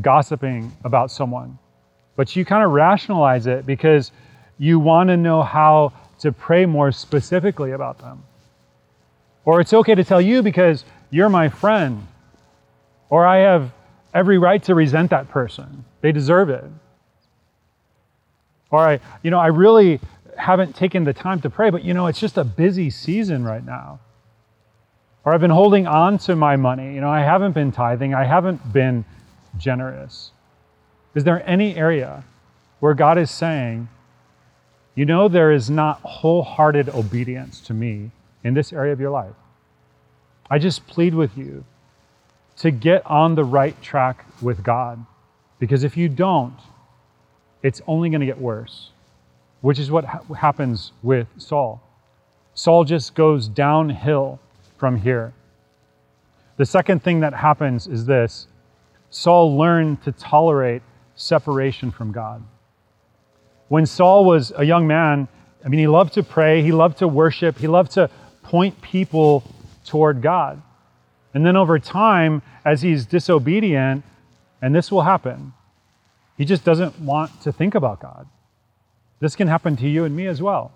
gossiping 0.00 0.70
about 0.84 1.10
someone, 1.10 1.58
but 2.14 2.36
you 2.36 2.44
kind 2.44 2.64
of 2.64 2.70
rationalize 2.70 3.48
it 3.48 3.66
because 3.66 4.12
you 4.56 4.78
want 4.78 5.08
to 5.08 5.16
know 5.16 5.42
how 5.42 5.92
to 6.20 6.30
pray 6.30 6.64
more 6.64 6.92
specifically 6.92 7.72
about 7.72 7.98
them. 7.98 8.22
Or 9.44 9.60
it's 9.60 9.72
okay 9.72 9.94
to 9.94 10.04
tell 10.04 10.20
you 10.20 10.42
because 10.42 10.84
you're 11.10 11.28
my 11.28 11.48
friend. 11.48 12.06
Or 13.10 13.26
I 13.26 13.38
have 13.38 13.72
every 14.12 14.38
right 14.38 14.62
to 14.64 14.74
resent 14.74 15.10
that 15.10 15.28
person. 15.28 15.84
They 16.00 16.12
deserve 16.12 16.48
it. 16.50 16.64
Or 18.70 18.80
I, 18.80 19.00
you 19.22 19.30
know, 19.30 19.38
I 19.38 19.48
really 19.48 20.00
haven't 20.36 20.74
taken 20.74 21.04
the 21.04 21.12
time 21.12 21.40
to 21.42 21.50
pray, 21.50 21.70
but 21.70 21.84
you 21.84 21.94
know, 21.94 22.06
it's 22.06 22.20
just 22.20 22.38
a 22.38 22.44
busy 22.44 22.90
season 22.90 23.44
right 23.44 23.64
now. 23.64 24.00
Or 25.24 25.32
I've 25.32 25.40
been 25.40 25.50
holding 25.50 25.86
on 25.86 26.18
to 26.18 26.36
my 26.36 26.56
money. 26.56 26.94
You 26.94 27.00
know, 27.00 27.08
I 27.08 27.20
haven't 27.20 27.52
been 27.52 27.72
tithing. 27.72 28.14
I 28.14 28.24
haven't 28.24 28.72
been 28.72 29.04
generous. 29.56 30.32
Is 31.14 31.24
there 31.24 31.48
any 31.48 31.76
area 31.76 32.24
where 32.80 32.94
God 32.94 33.16
is 33.16 33.30
saying, 33.30 33.88
you 34.94 35.04
know, 35.04 35.28
there 35.28 35.52
is 35.52 35.70
not 35.70 36.00
wholehearted 36.02 36.88
obedience 36.88 37.60
to 37.62 37.74
me 37.74 38.10
in 38.44 38.54
this 38.54 38.72
area 38.72 38.92
of 38.92 39.00
your 39.00 39.10
life. 39.10 39.34
I 40.50 40.58
just 40.58 40.86
plead 40.86 41.14
with 41.14 41.36
you 41.36 41.64
to 42.58 42.70
get 42.70 43.04
on 43.06 43.34
the 43.34 43.44
right 43.44 43.80
track 43.82 44.24
with 44.40 44.62
God. 44.62 45.04
Because 45.58 45.82
if 45.82 45.96
you 45.96 46.08
don't, 46.08 46.56
it's 47.62 47.80
only 47.86 48.10
going 48.10 48.20
to 48.20 48.26
get 48.26 48.38
worse, 48.38 48.90
which 49.62 49.78
is 49.78 49.90
what 49.90 50.04
ha- 50.04 50.22
happens 50.34 50.92
with 51.02 51.26
Saul. 51.38 51.82
Saul 52.52 52.84
just 52.84 53.14
goes 53.14 53.48
downhill 53.48 54.38
from 54.76 54.96
here. 54.96 55.32
The 56.56 56.66
second 56.66 57.02
thing 57.02 57.20
that 57.20 57.34
happens 57.34 57.86
is 57.86 58.04
this 58.04 58.46
Saul 59.10 59.56
learned 59.56 60.02
to 60.02 60.12
tolerate 60.12 60.82
separation 61.16 61.90
from 61.90 62.12
God. 62.12 62.42
When 63.68 63.86
Saul 63.86 64.24
was 64.24 64.52
a 64.56 64.64
young 64.64 64.86
man, 64.86 65.26
I 65.64 65.68
mean, 65.68 65.80
he 65.80 65.86
loved 65.86 66.12
to 66.14 66.22
pray, 66.22 66.62
he 66.62 66.72
loved 66.72 66.98
to 66.98 67.08
worship, 67.08 67.56
he 67.58 67.66
loved 67.66 67.92
to 67.92 68.10
point 68.44 68.80
people 68.80 69.42
toward 69.84 70.22
God. 70.22 70.62
And 71.34 71.44
then 71.44 71.56
over 71.56 71.78
time, 71.78 72.42
as 72.64 72.80
he's 72.80 73.06
disobedient, 73.06 74.04
and 74.62 74.74
this 74.74 74.90
will 74.90 75.02
happen, 75.02 75.52
he 76.38 76.44
just 76.44 76.64
doesn't 76.64 76.98
want 77.00 77.42
to 77.42 77.52
think 77.52 77.74
about 77.74 78.00
God. 78.00 78.26
This 79.20 79.34
can 79.36 79.48
happen 79.48 79.76
to 79.76 79.88
you 79.88 80.04
and 80.04 80.14
me 80.14 80.26
as 80.26 80.40
well. 80.40 80.72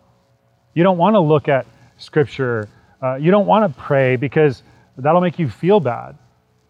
You 0.74 0.82
don't 0.82 0.98
want 0.98 1.14
to 1.14 1.20
look 1.20 1.48
at 1.48 1.66
Scripture, 1.96 2.68
uh, 3.02 3.16
you 3.16 3.30
don't 3.30 3.46
want 3.46 3.72
to 3.72 3.80
pray 3.80 4.16
because 4.16 4.62
that'll 4.96 5.20
make 5.20 5.38
you 5.38 5.48
feel 5.48 5.80
bad. 5.80 6.16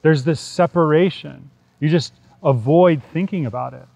There's 0.02 0.24
this 0.24 0.40
separation. 0.40 1.50
You 1.80 1.88
just 1.88 2.14
avoid 2.42 3.02
thinking 3.12 3.46
about 3.46 3.74
it. 3.74 3.86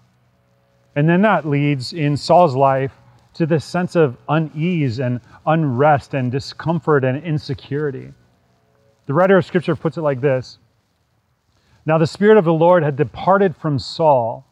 And 0.95 1.09
then 1.09 1.21
that 1.23 1.47
leads 1.47 1.93
in 1.93 2.17
Saul's 2.17 2.55
life 2.55 2.91
to 3.35 3.45
this 3.45 3.65
sense 3.65 3.95
of 3.95 4.17
unease 4.29 4.99
and 4.99 5.19
unrest 5.45 6.13
and 6.13 6.31
discomfort 6.31 7.03
and 7.03 7.23
insecurity. 7.23 8.13
The 9.05 9.13
writer 9.13 9.37
of 9.37 9.45
Scripture 9.45 9.75
puts 9.75 9.97
it 9.97 10.01
like 10.01 10.21
this 10.21 10.57
Now 11.85 11.97
the 11.97 12.07
Spirit 12.07 12.37
of 12.37 12.45
the 12.45 12.53
Lord 12.53 12.83
had 12.83 12.95
departed 12.95 13.55
from 13.55 13.79
Saul. 13.79 14.45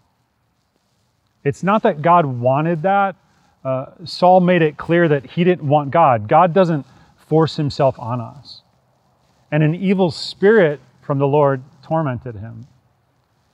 It's 1.44 1.64
not 1.64 1.84
that 1.84 2.02
God 2.02 2.26
wanted 2.26 2.84
that. 2.84 3.16
Uh, 3.64 3.88
Saul 4.06 4.42
made 4.42 4.62
it 4.62 4.78
clear 4.78 5.08
that 5.08 5.26
he 5.26 5.44
didn't 5.44 5.68
want 5.68 5.92
God. 5.92 6.28
God 6.28 6.54
doesn't 6.54 6.86
force 7.28 7.56
himself 7.56 7.98
on 8.00 8.20
us. 8.20 8.62
And 9.52 9.64
an 9.64 9.76
evil 9.76 10.12
spirit 10.12 10.80
from 11.02 11.20
the 11.20 11.28
Lord 11.28 11.64
tormented 11.84 12.36
him. 12.36 12.68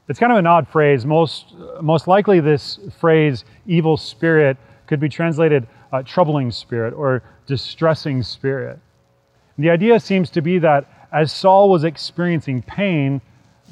It's 0.07 0.19
kind 0.19 0.31
of 0.31 0.37
an 0.37 0.47
odd 0.47 0.67
phrase. 0.69 1.05
Most, 1.05 1.53
most 1.81 2.07
likely, 2.07 2.39
this 2.39 2.79
phrase, 2.99 3.43
evil 3.65 3.97
spirit, 3.97 4.57
could 4.87 4.99
be 4.99 5.09
translated 5.09 5.67
uh, 5.91 6.01
troubling 6.03 6.51
spirit 6.51 6.93
or 6.93 7.21
distressing 7.45 8.23
spirit. 8.23 8.79
And 9.55 9.65
the 9.65 9.69
idea 9.69 9.99
seems 9.99 10.29
to 10.31 10.41
be 10.41 10.59
that 10.59 10.85
as 11.11 11.31
Saul 11.31 11.69
was 11.69 11.83
experiencing 11.83 12.61
pain, 12.61 13.21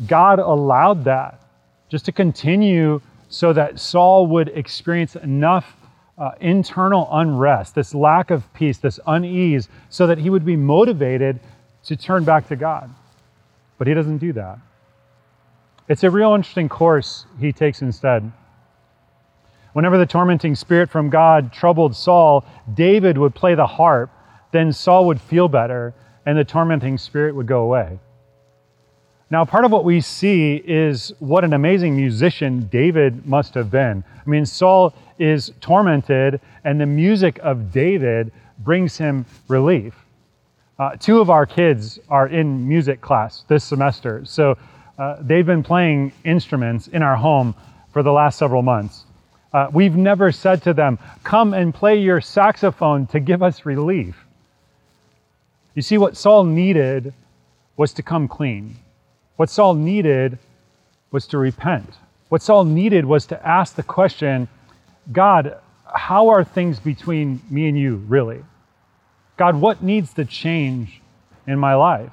God 0.08 0.40
allowed 0.40 1.04
that 1.06 1.42
just 1.90 2.06
to 2.06 2.12
continue 2.12 3.02
so 3.30 3.54
that 3.54 3.80
Saul 3.80 4.28
would 4.28 4.50
experience 4.50 5.16
enough 5.16 5.76
uh, 6.18 6.32
internal 6.40 7.08
unrest, 7.12 7.76
this 7.76 7.94
lack 7.94 8.32
of 8.32 8.52
peace, 8.54 8.78
this 8.78 9.00
unease, 9.06 9.68
so 9.90 10.08
that 10.08 10.18
he 10.18 10.30
would 10.30 10.46
be 10.46 10.56
motivated 10.56 11.40
to 11.84 11.96
turn 11.96 12.24
back 12.24 12.48
to 12.48 12.56
God. 12.56 12.90
But 13.78 13.88
he 13.88 13.94
doesn't 13.94 14.20
do 14.20 14.34
that. 14.34 14.60
It's 15.88 16.04
a 16.04 16.10
real 16.10 16.34
interesting 16.34 16.70
course 16.70 17.26
he 17.40 17.52
takes 17.52 17.82
instead. 17.82 18.32
Whenever 19.76 19.98
the 19.98 20.06
tormenting 20.06 20.56
spirit 20.56 20.90
from 20.90 21.10
God 21.10 21.52
troubled 21.52 21.94
Saul, 21.98 22.46
David 22.76 23.18
would 23.18 23.36
play 23.36 23.56
the 23.56 23.68
harp, 23.68 24.10
then 24.54 24.72
Saul 24.72 25.06
would 25.08 25.20
feel 25.20 25.50
better, 25.50 25.94
and 26.26 26.38
the 26.38 26.46
tormenting 26.46 26.98
spirit 26.98 27.36
would 27.36 27.46
go 27.46 27.64
away. 27.64 28.00
Now, 29.30 29.44
part 29.44 29.66
of 29.66 29.74
what 29.74 29.84
we 29.84 30.00
see 30.00 30.64
is 30.66 31.12
what 31.20 31.44
an 31.44 31.52
amazing 31.52 31.94
musician 31.94 32.70
David 32.72 33.26
must 33.26 33.54
have 33.56 33.70
been. 33.70 34.02
I 34.26 34.30
mean, 34.30 34.46
Saul 34.46 34.94
is 35.20 35.52
tormented, 35.60 36.40
and 36.64 36.80
the 36.80 36.86
music 36.86 37.38
of 37.44 37.74
David 37.74 38.32
brings 38.60 38.98
him 38.98 39.26
relief. 39.50 39.94
Uh, 40.80 40.92
two 40.92 41.20
of 41.20 41.30
our 41.30 41.46
kids 41.46 42.00
are 42.08 42.30
in 42.30 42.66
music 42.66 43.02
class 43.02 43.44
this 43.50 43.66
semester, 43.66 44.24
so 44.24 44.58
uh, 44.98 45.18
they've 45.20 45.46
been 45.46 45.64
playing 45.64 46.14
instruments 46.24 46.88
in 46.88 47.02
our 47.02 47.18
home 47.18 47.54
for 47.92 48.04
the 48.04 48.12
last 48.14 48.40
several 48.40 48.62
months. 48.62 49.05
Uh, 49.56 49.70
we've 49.72 49.96
never 49.96 50.34
said 50.34 50.62
to 50.62 50.74
them, 50.74 51.00
Come 51.24 51.54
and 51.54 51.74
play 51.74 51.98
your 51.98 52.20
saxophone 52.20 53.08
to 53.08 53.22
give 53.22 53.42
us 53.42 53.66
relief. 53.66 54.26
You 55.76 55.82
see, 55.82 55.98
what 55.98 56.18
Saul 56.18 56.44
needed 56.44 57.14
was 57.78 57.94
to 57.94 58.04
come 58.04 58.28
clean. 58.28 58.76
What 59.38 59.50
Saul 59.50 59.76
needed 59.76 60.40
was 61.10 61.26
to 61.28 61.38
repent. 61.38 61.90
What 62.28 62.42
Saul 62.42 62.66
needed 62.66 63.06
was 63.06 63.28
to 63.28 63.48
ask 63.48 63.76
the 63.76 63.84
question 63.84 64.50
God, 65.14 65.58
how 65.86 66.28
are 66.28 66.44
things 66.44 66.78
between 66.78 67.42
me 67.50 67.70
and 67.70 67.80
you 67.80 67.96
really? 68.10 68.44
God, 69.38 69.56
what 69.56 69.82
needs 69.82 70.12
to 70.16 70.26
change 70.26 71.02
in 71.48 71.58
my 71.58 71.76
life? 71.76 72.12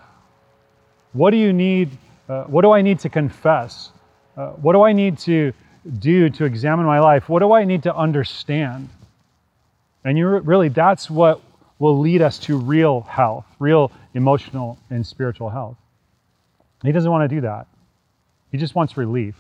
What 1.13 1.33
do 1.33 1.39
you 1.39 1.53
need 1.53 1.91
uh, 2.29 2.45
what 2.45 2.63
do 2.63 2.71
I 2.71 2.83
need 2.83 3.01
to 3.01 3.09
confess? 3.09 3.91
Uh, 4.37 4.51
what 4.51 4.75
do 4.75 4.83
I 4.83 4.93
need 4.93 5.19
to 5.19 5.53
do 5.99 6.31
to 6.31 6.45
examine 6.45 6.87
my 6.87 7.01
life? 7.01 7.29
What 7.29 7.41
do 7.41 7.53
I 7.53 7.65
need 7.65 7.83
to 7.85 7.95
understand? 7.95 8.89
And 10.05 10.19
you 10.19 10.29
really, 10.29 10.69
that's 10.69 11.11
what 11.11 11.41
will 11.79 11.99
lead 11.99 12.23
us 12.23 12.39
to 12.41 12.57
real 12.57 13.03
health, 13.03 13.47
real 13.59 13.91
emotional 14.15 14.79
and 14.91 15.07
spiritual 15.07 15.51
health. 15.51 15.77
He 16.83 16.93
doesn't 16.93 17.11
want 17.11 17.29
to 17.29 17.35
do 17.35 17.43
that. 17.43 17.67
He 18.51 18.59
just 18.59 18.75
wants 18.75 18.97
relief. 18.97 19.35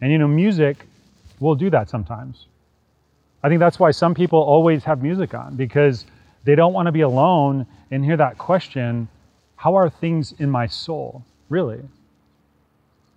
And 0.00 0.10
you 0.10 0.18
know, 0.18 0.28
music 0.28 0.86
will 1.40 1.54
do 1.54 1.70
that 1.70 1.88
sometimes. 1.88 2.46
I 3.42 3.48
think 3.48 3.58
that's 3.58 3.78
why 3.78 3.90
some 3.90 4.14
people 4.14 4.38
always 4.38 4.84
have 4.84 5.02
music 5.02 5.34
on 5.34 5.56
because 5.56 6.06
they 6.44 6.54
don't 6.54 6.72
want 6.72 6.86
to 6.86 6.92
be 6.92 7.00
alone 7.00 7.66
and 7.90 8.04
hear 8.04 8.16
that 8.16 8.38
question 8.38 9.08
how 9.56 9.76
are 9.76 9.88
things 9.88 10.34
in 10.40 10.50
my 10.50 10.66
soul, 10.66 11.24
really? 11.48 11.78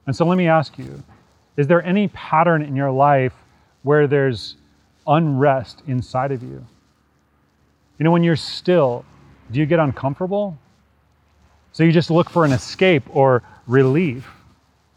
And 0.05 0.15
so 0.15 0.25
let 0.27 0.37
me 0.37 0.47
ask 0.47 0.77
you 0.77 1.03
is 1.57 1.67
there 1.67 1.83
any 1.83 2.07
pattern 2.09 2.61
in 2.61 2.75
your 2.75 2.91
life 2.91 3.33
where 3.83 4.07
there's 4.07 4.55
unrest 5.07 5.81
inside 5.87 6.31
of 6.31 6.43
you? 6.43 6.65
You 7.97 8.03
know, 8.03 8.11
when 8.11 8.23
you're 8.23 8.35
still, 8.35 9.05
do 9.51 9.59
you 9.59 9.65
get 9.65 9.79
uncomfortable? 9.79 10.57
So 11.71 11.83
you 11.83 11.91
just 11.91 12.09
look 12.09 12.29
for 12.29 12.45
an 12.45 12.51
escape 12.51 13.03
or 13.09 13.43
relief. 13.67 14.29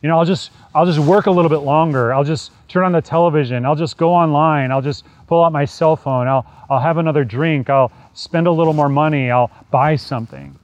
You 0.03 0.09
know, 0.09 0.19
I'll 0.19 0.25
just 0.25 0.53
I'll 0.75 0.87
just 0.87 1.01
work 1.01 1.27
a 1.27 1.31
little 1.31 1.49
bit 1.49 1.59
longer. 1.59 2.15
I'll 2.15 2.25
just 2.25 2.53
turn 2.69 2.85
on 2.85 2.93
the 2.93 3.03
television. 3.03 3.65
I'll 3.67 3.75
just 3.75 3.97
go 3.97 4.15
online. 4.15 4.71
I'll 4.71 4.83
just 4.83 5.05
pull 5.27 5.43
out 5.43 5.53
my 5.53 5.65
cell 5.65 5.97
phone. 5.97 6.29
I'll 6.29 6.47
I'll 6.71 6.79
have 6.79 6.99
another 6.99 7.25
drink. 7.25 7.69
I'll 7.69 7.91
spend 8.15 8.47
a 8.47 8.53
little 8.53 8.73
more 8.73 8.89
money. 8.89 9.31
I'll 9.31 9.51
buy 9.71 9.97
something. 9.97 10.57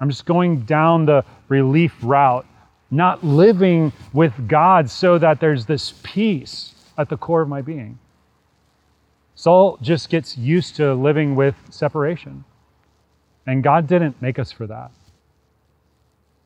I'm 0.00 0.08
just 0.08 0.24
going 0.24 0.62
down 0.62 1.04
the 1.04 1.24
relief 1.48 1.94
route, 2.02 2.46
not 2.90 3.24
living 3.24 3.92
with 4.12 4.48
God 4.48 4.90
so 4.90 5.18
that 5.18 5.40
there's 5.40 5.66
this 5.66 5.94
peace 6.02 6.74
at 6.96 7.08
the 7.08 7.16
core 7.16 7.42
of 7.42 7.48
my 7.48 7.62
being. 7.62 7.98
Saul 9.34 9.78
just 9.82 10.08
gets 10.08 10.38
used 10.38 10.76
to 10.76 10.94
living 10.94 11.34
with 11.34 11.54
separation. 11.70 12.44
And 13.46 13.62
God 13.62 13.86
didn't 13.86 14.20
make 14.20 14.38
us 14.38 14.50
for 14.50 14.66
that. 14.66 14.90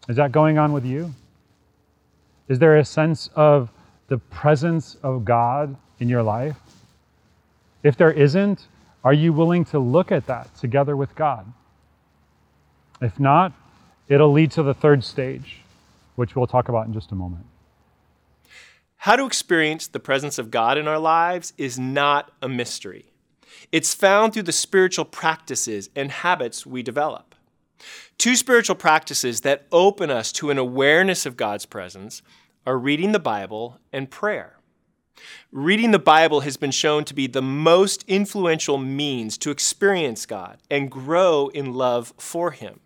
Is 0.09 0.17
that 0.17 0.33
going 0.33 0.59
on 0.59 0.73
with 0.73 0.85
you? 0.85 1.15
Is 2.49 2.59
there 2.59 2.77
a 2.79 2.85
sense 2.85 3.31
of 3.37 3.71
the 4.09 4.19
presence 4.19 4.97
of 5.03 5.25
God 5.25 5.77
in 6.01 6.09
your 6.09 6.23
life? 6.23 6.57
If 7.83 7.97
there 7.97 8.11
isn't, 8.11 8.67
are 9.05 9.13
you 9.13 9.33
willing 9.33 9.65
to 9.67 9.79
look 9.79 10.11
at 10.11 10.27
that 10.27 10.55
together 10.57 10.97
with 10.97 11.15
God? 11.15 11.51
If 13.01 13.19
not, 13.19 13.53
it'll 14.09 14.33
lead 14.33 14.51
to 14.53 14.63
the 14.63 14.75
third 14.75 15.05
stage, 15.05 15.61
which 16.21 16.37
we'll 16.37 16.47
talk 16.47 16.69
about 16.69 16.87
in 16.87 16.93
just 16.93 17.13
a 17.13 17.15
moment. 17.15 17.47
How 18.99 19.17
to 19.17 19.25
experience 19.25 19.87
the 19.87 19.99
presence 19.99 20.39
of 20.39 20.51
God 20.51 20.77
in 20.77 20.87
our 20.87 20.99
lives 20.99 21.55
is 21.57 21.79
not 21.79 22.31
a 22.43 22.49
mystery. 22.49 23.07
It's 23.73 23.95
found 23.95 24.35
through 24.35 24.43
the 24.43 24.53
spiritual 24.53 25.07
practices 25.07 25.89
and 25.97 26.13
habits 26.13 26.67
we 26.67 26.83
develop. 26.83 27.35
Two 28.19 28.37
spiritual 28.37 28.77
practices 28.77 29.41
that 29.41 29.67
open 29.73 30.11
us 30.11 30.31
to 30.33 30.51
an 30.51 30.59
awareness 30.59 31.25
of 31.25 31.39
God's 31.39 31.65
presence 31.65 32.21
are 32.67 32.77
reading 32.77 33.13
the 33.13 33.19
Bible 33.19 33.79
and 33.91 34.11
prayer. 34.11 34.59
Reading 35.51 35.91
the 35.91 35.99
Bible 35.99 36.41
has 36.41 36.59
been 36.59 36.71
shown 36.71 37.07
to 37.07 37.15
be 37.15 37.27
the 37.27 37.41
most 37.41 38.05
influential 38.07 38.77
means 38.77 39.39
to 39.39 39.51
experience 39.51 40.27
God 40.27 40.59
and 40.71 40.91
grow 40.91 41.49
in 41.55 41.73
love 41.73 42.13
for 42.19 42.51
Him. 42.51 42.81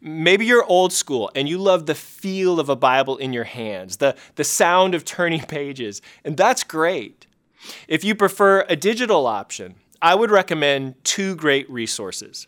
Maybe 0.00 0.46
you're 0.46 0.64
old 0.64 0.92
school 0.92 1.30
and 1.34 1.48
you 1.48 1.58
love 1.58 1.86
the 1.86 1.94
feel 1.94 2.60
of 2.60 2.68
a 2.68 2.76
Bible 2.76 3.16
in 3.16 3.32
your 3.32 3.44
hands, 3.44 3.98
the, 3.98 4.16
the 4.36 4.44
sound 4.44 4.94
of 4.94 5.04
turning 5.04 5.40
pages, 5.46 6.02
and 6.24 6.36
that's 6.36 6.64
great. 6.64 7.26
If 7.88 8.04
you 8.04 8.14
prefer 8.14 8.64
a 8.68 8.76
digital 8.76 9.26
option, 9.26 9.76
I 10.02 10.14
would 10.14 10.30
recommend 10.30 11.02
two 11.04 11.34
great 11.34 11.68
resources. 11.70 12.46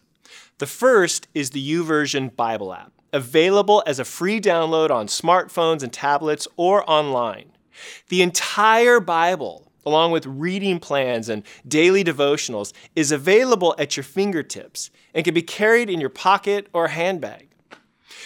The 0.58 0.66
first 0.66 1.28
is 1.34 1.50
the 1.50 1.72
YouVersion 1.72 2.36
Bible 2.36 2.72
app 2.72 2.92
available 3.12 3.82
as 3.86 3.98
a 3.98 4.04
free 4.04 4.40
download 4.40 4.90
on 4.90 5.06
smartphones 5.06 5.82
and 5.82 5.92
tablets 5.92 6.46
or 6.56 6.88
online. 6.88 7.52
The 8.08 8.22
entire 8.22 9.00
Bible, 9.00 9.70
along 9.86 10.10
with 10.10 10.26
reading 10.26 10.78
plans 10.78 11.28
and 11.28 11.44
daily 11.66 12.04
devotionals, 12.04 12.72
is 12.94 13.12
available 13.12 13.74
at 13.78 13.96
your 13.96 14.04
fingertips 14.04 14.90
and 15.14 15.24
can 15.24 15.32
be 15.32 15.42
carried 15.42 15.88
in 15.88 16.00
your 16.00 16.10
pocket 16.10 16.66
or 16.72 16.88
handbag. 16.88 17.48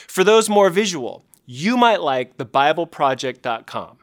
For 0.08 0.24
those 0.24 0.48
more 0.48 0.70
visual, 0.70 1.24
you 1.46 1.76
might 1.76 2.00
like 2.00 2.36
thebibleproject.com. 2.36 3.98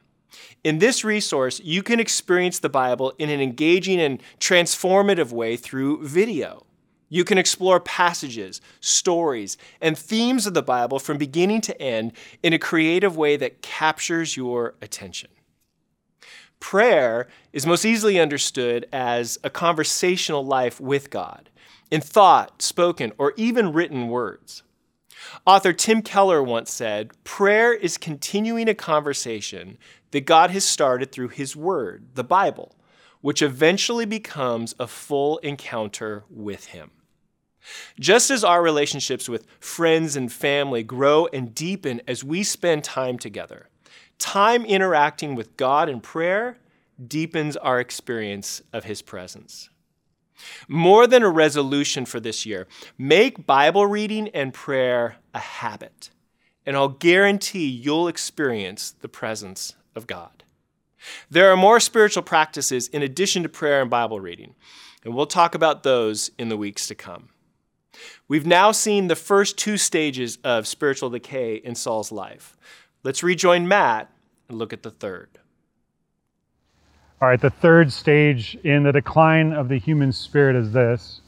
In 0.64 0.80
this 0.80 1.04
resource, 1.04 1.60
you 1.62 1.82
can 1.82 2.00
experience 2.00 2.60
the 2.60 2.70
Bible 2.70 3.14
in 3.18 3.30
an 3.30 3.42
engaging 3.42 4.00
and 4.00 4.22
transformative 4.40 5.32
way 5.32 5.58
through 5.58 6.06
video. 6.06 6.66
You 7.10 7.24
can 7.24 7.38
explore 7.38 7.80
passages, 7.80 8.60
stories, 8.82 9.58
and 9.80 9.98
themes 9.98 10.46
of 10.46 10.54
the 10.54 10.62
Bible 10.62 11.00
from 11.00 11.18
beginning 11.18 11.62
to 11.62 11.82
end 11.82 12.12
in 12.44 12.52
a 12.54 12.60
creative 12.60 13.16
way 13.16 13.38
that 13.38 13.62
captures 13.62 14.36
your 14.36 14.76
attention. 14.82 15.30
Prayer 16.60 17.28
is 17.54 17.66
most 17.66 17.86
easily 17.86 18.20
understood 18.20 18.88
as 18.92 19.38
a 19.44 19.50
conversational 19.50 20.44
life 20.44 20.82
with 20.82 21.10
God, 21.10 21.50
in 21.92 22.02
thought, 22.02 22.62
spoken, 22.62 23.14
or 23.18 23.34
even 23.38 23.74
written 23.74 24.08
words. 24.08 24.64
Author 25.46 25.74
Tim 25.74 26.02
Keller 26.02 26.42
once 26.42 26.72
said 26.72 27.12
Prayer 27.24 27.74
is 27.74 27.98
continuing 27.98 28.68
a 28.68 28.74
conversation 28.74 29.78
that 30.12 30.26
God 30.26 30.52
has 30.52 30.66
started 30.66 31.12
through 31.12 31.30
His 31.30 31.56
Word, 31.56 32.08
the 32.16 32.24
Bible, 32.24 32.76
which 33.22 33.42
eventually 33.42 34.06
becomes 34.06 34.76
a 34.80 34.88
full 34.88 35.38
encounter 35.40 36.24
with 36.30 36.68
Him. 36.68 36.92
Just 38.00 38.32
as 38.32 38.44
our 38.44 38.62
relationships 38.62 39.28
with 39.28 39.46
friends 39.60 40.16
and 40.16 40.32
family 40.32 40.84
grow 40.84 41.28
and 41.28 41.54
deepen 41.54 42.02
as 42.08 42.24
we 42.24 42.44
spend 42.44 42.84
time 42.84 43.18
together, 43.18 43.68
time 44.20 44.66
interacting 44.66 45.36
with 45.36 45.58
God 45.58 45.90
in 45.90 46.02
prayer 46.02 46.58
deepens 47.06 47.56
our 47.58 47.80
experience 47.80 48.62
of 48.74 48.86
His 48.86 49.02
presence. 49.02 49.70
More 50.68 51.08
than 51.08 51.24
a 51.24 51.30
resolution 51.30 52.06
for 52.06 52.20
this 52.20 52.46
year, 52.46 52.68
make 52.98 53.48
Bible 53.48 53.88
reading 53.88 54.30
and 54.30 54.54
prayer 54.54 55.18
a 55.34 55.40
habit, 55.40 56.12
and 56.66 56.76
I'll 56.76 56.90
guarantee 56.90 57.68
you'll 57.68 58.08
experience 58.08 58.92
the 58.92 59.10
presence 59.10 59.76
of 59.96 60.06
God. 60.06 60.44
There 61.30 61.52
are 61.52 61.58
more 61.58 61.80
spiritual 61.80 62.24
practices 62.24 62.88
in 62.88 63.02
addition 63.02 63.44
to 63.44 63.50
prayer 63.50 63.82
and 63.82 63.90
Bible 63.90 64.20
reading, 64.20 64.56
and 65.04 65.16
we'll 65.16 65.26
talk 65.26 65.56
about 65.56 65.84
those 65.84 66.32
in 66.38 66.50
the 66.50 66.58
weeks 66.58 66.88
to 66.88 66.96
come. 66.96 67.30
We've 68.28 68.46
now 68.46 68.72
seen 68.72 69.08
the 69.08 69.16
first 69.16 69.58
two 69.58 69.78
stages 69.78 70.38
of 70.44 70.68
spiritual 70.68 71.10
decay 71.10 71.56
in 71.56 71.76
Saul's 71.76 72.12
life. 72.12 72.56
Let's 73.08 73.24
rejoin 73.24 73.70
Matt 73.70 74.10
and 74.50 74.58
look 74.58 74.74
at 74.74 74.84
the 74.84 74.92
third. 74.92 75.30
All 77.22 77.30
right, 77.30 77.40
the 77.40 77.50
third 77.50 77.94
stage 77.94 78.58
in 78.66 78.84
the 78.84 78.92
decline 78.92 79.54
of 79.54 79.70
the 79.70 79.80
human 79.80 80.12
spirit 80.12 80.58
is 80.58 80.74
this 80.74 81.22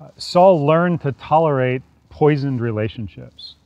uh, 0.00 0.10
Saul 0.16 0.64
learned 0.64 1.00
to 1.00 1.10
tolerate 1.10 1.82
poisoned 2.08 2.60
relationships. 2.60 3.56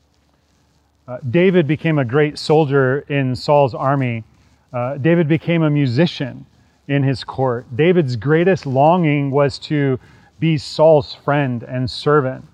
Uh, 1.07 1.18
David 1.29 1.66
became 1.66 1.99
a 1.99 2.07
great 2.07 2.38
soldier 2.38 3.01
in 3.01 3.37
Saul's 3.37 3.75
army. 3.75 4.25
Uh, 4.72 4.96
David 4.96 5.29
became 5.29 5.62
a 5.62 5.68
musician 5.68 6.46
in 6.88 7.03
his 7.03 7.22
court. 7.22 7.66
David's 7.77 8.16
greatest 8.16 8.64
longing 8.64 9.31
was 9.31 9.59
to 9.59 10.01
be 10.40 10.57
Saul's 10.57 11.12
friend 11.12 11.62
and 11.64 11.90
servant. 11.90 12.46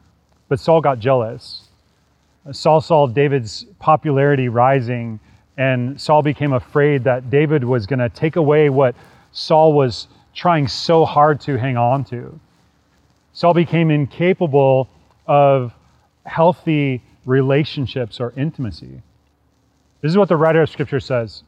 But 0.49 0.59
Saul 0.59 0.81
got 0.81 0.99
jealous. 0.99 1.62
Saul 2.51 2.81
saw 2.81 3.07
David's 3.07 3.65
popularity 3.79 4.49
rising, 4.49 5.21
and 5.57 6.01
Saul 6.01 6.23
became 6.23 6.53
afraid 6.53 7.05
that 7.05 7.31
David 7.31 7.63
was 7.63 7.87
going 7.87 8.01
to 8.01 8.09
take 8.09 8.37
away 8.37 8.69
what 8.69 8.97
Saul 9.31 9.73
was 9.73 10.09
trying 10.35 10.67
so 10.67 11.05
hard 11.05 11.41
to 11.43 11.57
hang 11.57 11.77
on 11.77 12.05
to. 12.07 12.39
Saul 13.33 13.55
became 13.55 13.91
incapable 13.91 14.89
of 15.27 15.73
healthy 16.27 17.03
relationships 17.25 18.19
or 18.19 18.33
intimacy. 18.37 19.03
This 20.01 20.11
is 20.11 20.19
what 20.19 20.29
the 20.29 20.37
writer 20.37 20.63
of 20.63 20.71
Scripture 20.71 21.01
says 21.01 21.45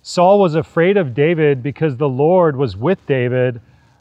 Saul 0.00 0.40
was 0.40 0.54
afraid 0.54 0.96
of 0.96 1.14
David 1.14 1.62
because 1.62 1.96
the 1.96 2.08
Lord 2.08 2.56
was 2.56 2.76
with 2.76 3.04
David 3.06 3.60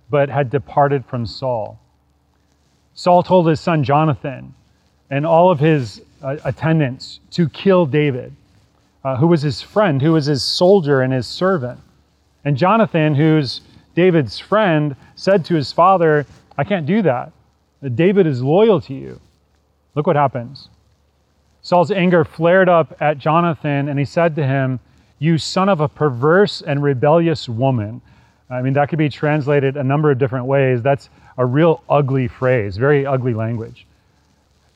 but 0.09 0.29
had 0.29 0.49
departed 0.49 1.05
from 1.05 1.25
Saul. 1.25 1.79
Saul 2.93 3.23
told 3.23 3.47
his 3.47 3.59
son 3.59 3.83
Jonathan 3.83 4.53
and 5.11 5.25
all 5.25 5.51
of 5.51 5.59
his 5.59 6.01
uh, 6.23 6.37
attendants 6.45 7.19
to 7.31 7.47
kill 7.49 7.85
David, 7.85 8.33
uh, 9.03 9.17
who 9.17 9.27
was 9.27 9.41
his 9.41 9.61
friend, 9.61 10.01
who 10.01 10.13
was 10.13 10.25
his 10.25 10.41
soldier 10.41 11.01
and 11.01 11.13
his 11.13 11.27
servant. 11.27 11.79
And 12.45 12.57
Jonathan, 12.57 13.13
who's 13.13 13.61
David's 13.93 14.39
friend, 14.39 14.95
said 15.15 15.45
to 15.45 15.53
his 15.53 15.71
father, 15.71 16.25
I 16.57 16.63
can't 16.63 16.85
do 16.85 17.01
that. 17.03 17.33
David 17.95 18.25
is 18.25 18.41
loyal 18.41 18.79
to 18.81 18.93
you. 18.93 19.19
Look 19.95 20.07
what 20.07 20.15
happens. 20.15 20.69
Saul's 21.61 21.91
anger 21.91 22.23
flared 22.23 22.69
up 22.69 22.95
at 23.01 23.17
Jonathan, 23.17 23.89
and 23.89 23.99
he 23.99 24.05
said 24.05 24.35
to 24.35 24.47
him, 24.47 24.79
You 25.19 25.37
son 25.37 25.67
of 25.67 25.81
a 25.81 25.89
perverse 25.89 26.61
and 26.61 26.81
rebellious 26.81 27.49
woman. 27.49 28.01
I 28.49 28.61
mean, 28.61 28.73
that 28.73 28.89
could 28.89 28.97
be 28.99 29.09
translated 29.09 29.77
a 29.77 29.83
number 29.83 30.09
of 30.09 30.17
different 30.17 30.45
ways. 30.45 30.81
That's 30.81 31.09
a 31.37 31.45
real 31.45 31.83
ugly 31.89 32.27
phrase, 32.27 32.77
very 32.77 33.05
ugly 33.05 33.33
language. 33.33 33.85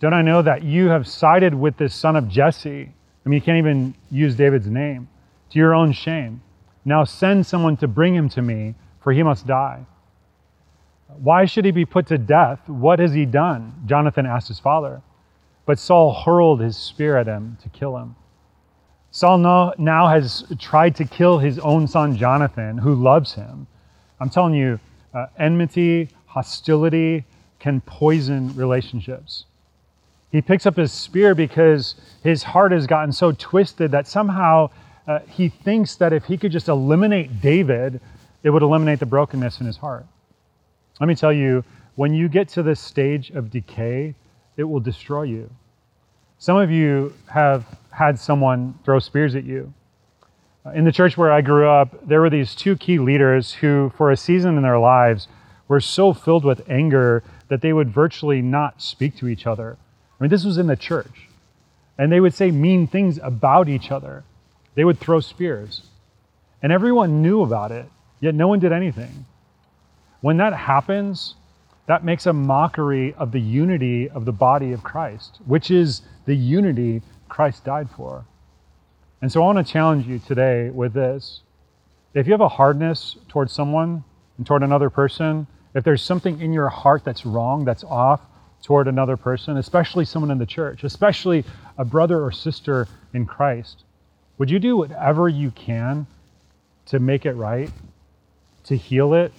Don't 0.05 0.13
I 0.13 0.21
know 0.21 0.43
that 0.43 0.61
you 0.61 0.89
have 0.89 1.07
sided 1.07 1.55
with 1.55 1.77
this 1.77 1.91
son 1.91 2.15
of 2.15 2.29
Jesse? 2.29 2.93
I 3.25 3.27
mean, 3.27 3.39
you 3.39 3.41
can't 3.41 3.57
even 3.57 3.95
use 4.11 4.35
David's 4.35 4.67
name 4.67 5.07
to 5.49 5.57
your 5.57 5.73
own 5.73 5.93
shame. 5.93 6.43
Now 6.85 7.05
send 7.05 7.43
someone 7.47 7.75
to 7.77 7.87
bring 7.87 8.13
him 8.13 8.29
to 8.29 8.43
me, 8.43 8.75
for 9.01 9.13
he 9.13 9.23
must 9.23 9.47
die. 9.47 9.83
Why 11.07 11.45
should 11.45 11.65
he 11.65 11.71
be 11.71 11.85
put 11.85 12.05
to 12.09 12.19
death? 12.19 12.69
What 12.69 12.99
has 12.99 13.13
he 13.15 13.25
done? 13.25 13.73
Jonathan 13.87 14.27
asked 14.27 14.47
his 14.47 14.59
father. 14.59 15.01
But 15.65 15.79
Saul 15.79 16.13
hurled 16.13 16.61
his 16.61 16.77
spear 16.77 17.17
at 17.17 17.25
him 17.25 17.57
to 17.63 17.69
kill 17.69 17.97
him. 17.97 18.15
Saul 19.09 19.39
now 19.79 20.07
has 20.07 20.43
tried 20.59 20.95
to 20.97 21.05
kill 21.05 21.39
his 21.39 21.57
own 21.57 21.87
son 21.87 22.15
Jonathan, 22.15 22.77
who 22.77 22.93
loves 22.93 23.33
him. 23.33 23.65
I'm 24.19 24.29
telling 24.29 24.53
you, 24.53 24.79
uh, 25.15 25.25
enmity, 25.39 26.09
hostility 26.27 27.25
can 27.57 27.81
poison 27.81 28.55
relationships. 28.55 29.45
He 30.35 30.41
picks 30.41 30.65
up 30.65 30.75
his 30.75 30.91
spear 30.91 31.33
because 31.33 31.95
his 32.21 32.43
heart 32.43 32.73
has 32.73 32.87
gotten 32.87 33.13
so 33.13 33.31
twisted 33.31 33.91
that 33.91 34.05
somehow 34.05 34.69
uh, 35.07 35.19
he 35.29 35.47
thinks 35.47 35.95
that 35.95 36.11
if 36.11 36.25
he 36.25 36.35
could 36.35 36.51
just 36.51 36.67
eliminate 36.67 37.39
David, 37.39 38.01
it 38.43 38.49
would 38.49 38.61
eliminate 38.61 38.99
the 38.99 39.05
brokenness 39.05 39.61
in 39.61 39.65
his 39.65 39.77
heart. 39.77 40.05
Let 40.99 41.07
me 41.07 41.15
tell 41.15 41.31
you, 41.31 41.63
when 41.95 42.13
you 42.13 42.27
get 42.27 42.49
to 42.49 42.63
this 42.63 42.81
stage 42.81 43.29
of 43.29 43.49
decay, 43.49 44.13
it 44.57 44.65
will 44.65 44.81
destroy 44.81 45.23
you. 45.23 45.49
Some 46.37 46.57
of 46.57 46.69
you 46.69 47.13
have 47.27 47.65
had 47.91 48.19
someone 48.19 48.77
throw 48.83 48.99
spears 48.99 49.35
at 49.35 49.45
you. 49.45 49.73
Uh, 50.65 50.71
in 50.71 50.83
the 50.83 50.91
church 50.91 51.15
where 51.15 51.31
I 51.31 51.39
grew 51.39 51.69
up, 51.69 52.05
there 52.05 52.19
were 52.19 52.29
these 52.29 52.55
two 52.55 52.75
key 52.75 52.99
leaders 52.99 53.53
who, 53.53 53.93
for 53.95 54.11
a 54.11 54.17
season 54.17 54.57
in 54.57 54.63
their 54.63 54.79
lives, 54.79 55.29
were 55.69 55.79
so 55.79 56.11
filled 56.11 56.43
with 56.43 56.69
anger 56.69 57.23
that 57.47 57.61
they 57.61 57.71
would 57.71 57.89
virtually 57.89 58.41
not 58.41 58.81
speak 58.81 59.15
to 59.15 59.29
each 59.29 59.47
other. 59.47 59.77
I 60.19 60.23
mean, 60.23 60.29
this 60.29 60.45
was 60.45 60.57
in 60.57 60.67
the 60.67 60.75
church. 60.75 61.29
And 61.97 62.11
they 62.11 62.19
would 62.19 62.33
say 62.33 62.51
mean 62.51 62.87
things 62.87 63.19
about 63.21 63.69
each 63.69 63.91
other. 63.91 64.23
They 64.75 64.83
would 64.83 64.99
throw 64.99 65.19
spears. 65.19 65.87
And 66.61 66.71
everyone 66.71 67.21
knew 67.21 67.41
about 67.41 67.71
it, 67.71 67.85
yet 68.19 68.35
no 68.35 68.47
one 68.47 68.59
did 68.59 68.71
anything. 68.71 69.25
When 70.21 70.37
that 70.37 70.53
happens, 70.53 71.35
that 71.87 72.03
makes 72.03 72.25
a 72.25 72.33
mockery 72.33 73.13
of 73.13 73.31
the 73.31 73.39
unity 73.39 74.09
of 74.09 74.25
the 74.25 74.31
body 74.31 74.71
of 74.73 74.83
Christ, 74.83 75.39
which 75.45 75.69
is 75.69 76.01
the 76.25 76.35
unity 76.35 77.01
Christ 77.29 77.63
died 77.63 77.89
for. 77.95 78.25
And 79.21 79.31
so 79.31 79.41
I 79.41 79.45
want 79.45 79.65
to 79.65 79.71
challenge 79.71 80.07
you 80.07 80.19
today 80.19 80.69
with 80.69 80.93
this. 80.93 81.41
If 82.13 82.27
you 82.27 82.33
have 82.33 82.41
a 82.41 82.49
hardness 82.49 83.17
towards 83.27 83.53
someone 83.53 84.03
and 84.37 84.45
toward 84.45 84.63
another 84.63 84.89
person, 84.89 85.47
if 85.73 85.83
there's 85.83 86.01
something 86.01 86.41
in 86.41 86.53
your 86.53 86.69
heart 86.69 87.03
that's 87.03 87.25
wrong, 87.25 87.65
that's 87.65 87.83
off 87.83 88.21
toward 88.65 88.87
another 88.87 89.15
person, 89.15 89.57
especially 89.57 90.03
someone 90.03 90.31
in 90.31 90.39
the 90.39 90.45
church, 90.45 90.83
especially 90.83 91.45
a 91.77 91.85
brother 91.85 92.23
or 92.23 92.31
sister 92.31 92.87
in 93.13 93.23
Christ, 93.23 93.83
would 94.39 94.49
you 94.49 94.57
do 94.57 94.75
whatever 94.75 95.29
you 95.29 95.51
can 95.51 96.07
to 96.87 96.97
make 96.97 97.27
it 97.27 97.33
right, 97.33 97.69
to 98.63 98.75
heal 98.75 99.13
it, 99.13 99.31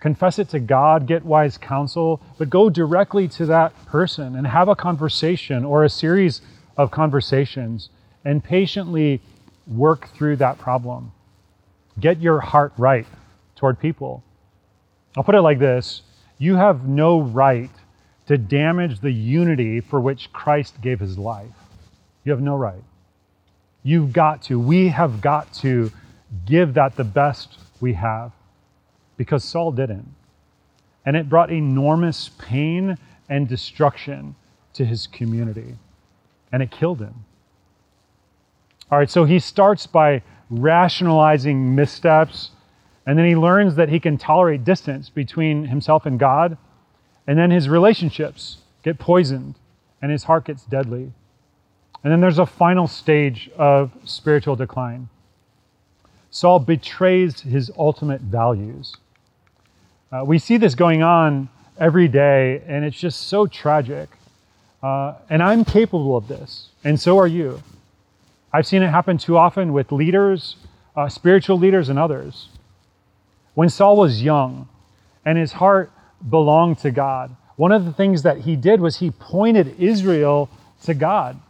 confess 0.00 0.38
it 0.38 0.50
to 0.50 0.60
God, 0.60 1.06
get 1.06 1.24
wise 1.24 1.56
counsel, 1.56 2.20
but 2.36 2.50
go 2.50 2.68
directly 2.68 3.26
to 3.28 3.46
that 3.46 3.72
person 3.86 4.36
and 4.36 4.46
have 4.46 4.68
a 4.68 4.76
conversation 4.76 5.64
or 5.64 5.82
a 5.84 5.88
series 5.88 6.42
of 6.76 6.90
conversations 6.90 7.88
and 8.26 8.44
patiently 8.44 9.22
work 9.66 10.10
through 10.10 10.36
that 10.36 10.58
problem. 10.58 11.10
Get 11.98 12.20
your 12.20 12.40
heart 12.40 12.74
right 12.76 13.06
toward 13.56 13.80
people. 13.80 14.22
I'll 15.16 15.24
put 15.24 15.34
it 15.34 15.40
like 15.40 15.58
this 15.58 16.02
you 16.36 16.56
have 16.56 16.86
no 16.86 17.22
right 17.22 17.70
to 18.28 18.36
damage 18.36 19.00
the 19.00 19.10
unity 19.10 19.80
for 19.80 20.00
which 20.00 20.30
Christ 20.32 20.80
gave 20.82 21.00
his 21.00 21.18
life. 21.18 21.50
You 22.24 22.32
have 22.32 22.42
no 22.42 22.56
right. 22.56 22.84
You've 23.82 24.12
got 24.12 24.42
to, 24.42 24.60
we 24.60 24.88
have 24.88 25.22
got 25.22 25.52
to 25.54 25.90
give 26.44 26.74
that 26.74 26.94
the 26.94 27.04
best 27.04 27.58
we 27.80 27.94
have 27.94 28.32
because 29.16 29.42
Saul 29.42 29.72
didn't. 29.72 30.14
And 31.06 31.16
it 31.16 31.30
brought 31.30 31.50
enormous 31.50 32.30
pain 32.38 32.98
and 33.30 33.48
destruction 33.48 34.34
to 34.74 34.84
his 34.84 35.06
community. 35.06 35.76
And 36.52 36.62
it 36.62 36.70
killed 36.70 37.00
him. 37.00 37.24
All 38.90 38.98
right, 38.98 39.10
so 39.10 39.24
he 39.24 39.38
starts 39.38 39.86
by 39.86 40.22
rationalizing 40.50 41.74
missteps, 41.74 42.50
and 43.06 43.18
then 43.18 43.26
he 43.26 43.36
learns 43.36 43.74
that 43.76 43.88
he 43.88 43.98
can 44.00 44.18
tolerate 44.18 44.64
distance 44.64 45.08
between 45.08 45.64
himself 45.64 46.04
and 46.04 46.18
God, 46.18 46.58
and 47.28 47.38
then 47.38 47.50
his 47.50 47.68
relationships 47.68 48.56
get 48.82 48.98
poisoned, 48.98 49.54
and 50.00 50.10
his 50.10 50.24
heart 50.24 50.46
gets 50.46 50.64
deadly. 50.64 51.12
And 52.02 52.12
then 52.12 52.20
there's 52.20 52.38
a 52.38 52.46
final 52.46 52.88
stage 52.88 53.50
of 53.58 53.92
spiritual 54.04 54.56
decline. 54.56 55.10
Saul 56.30 56.58
betrays 56.58 57.42
his 57.42 57.70
ultimate 57.76 58.22
values. 58.22 58.96
Uh, 60.10 60.24
we 60.24 60.38
see 60.38 60.56
this 60.56 60.74
going 60.74 61.02
on 61.02 61.50
every 61.78 62.08
day, 62.08 62.62
and 62.66 62.82
it's 62.82 62.98
just 62.98 63.28
so 63.28 63.46
tragic. 63.46 64.08
Uh, 64.82 65.14
and 65.28 65.42
I'm 65.42 65.66
capable 65.66 66.16
of 66.16 66.28
this, 66.28 66.70
and 66.82 66.98
so 66.98 67.18
are 67.18 67.26
you. 67.26 67.62
I've 68.54 68.66
seen 68.66 68.82
it 68.82 68.88
happen 68.88 69.18
too 69.18 69.36
often 69.36 69.74
with 69.74 69.92
leaders, 69.92 70.56
uh, 70.96 71.10
spiritual 71.10 71.58
leaders, 71.58 71.90
and 71.90 71.98
others. 71.98 72.48
When 73.52 73.68
Saul 73.68 73.96
was 73.96 74.22
young 74.22 74.66
and 75.26 75.36
his 75.36 75.52
heart 75.52 75.92
belonged 76.28 76.78
to 76.78 76.90
God, 76.90 77.34
one 77.56 77.72
of 77.72 77.84
the 77.84 77.92
things 77.92 78.22
that 78.22 78.38
he 78.38 78.56
did 78.56 78.80
was 78.80 78.98
he 78.98 79.10
pointed 79.10 79.80
Israel 79.80 80.48
to 80.84 80.94
God. 80.94 81.40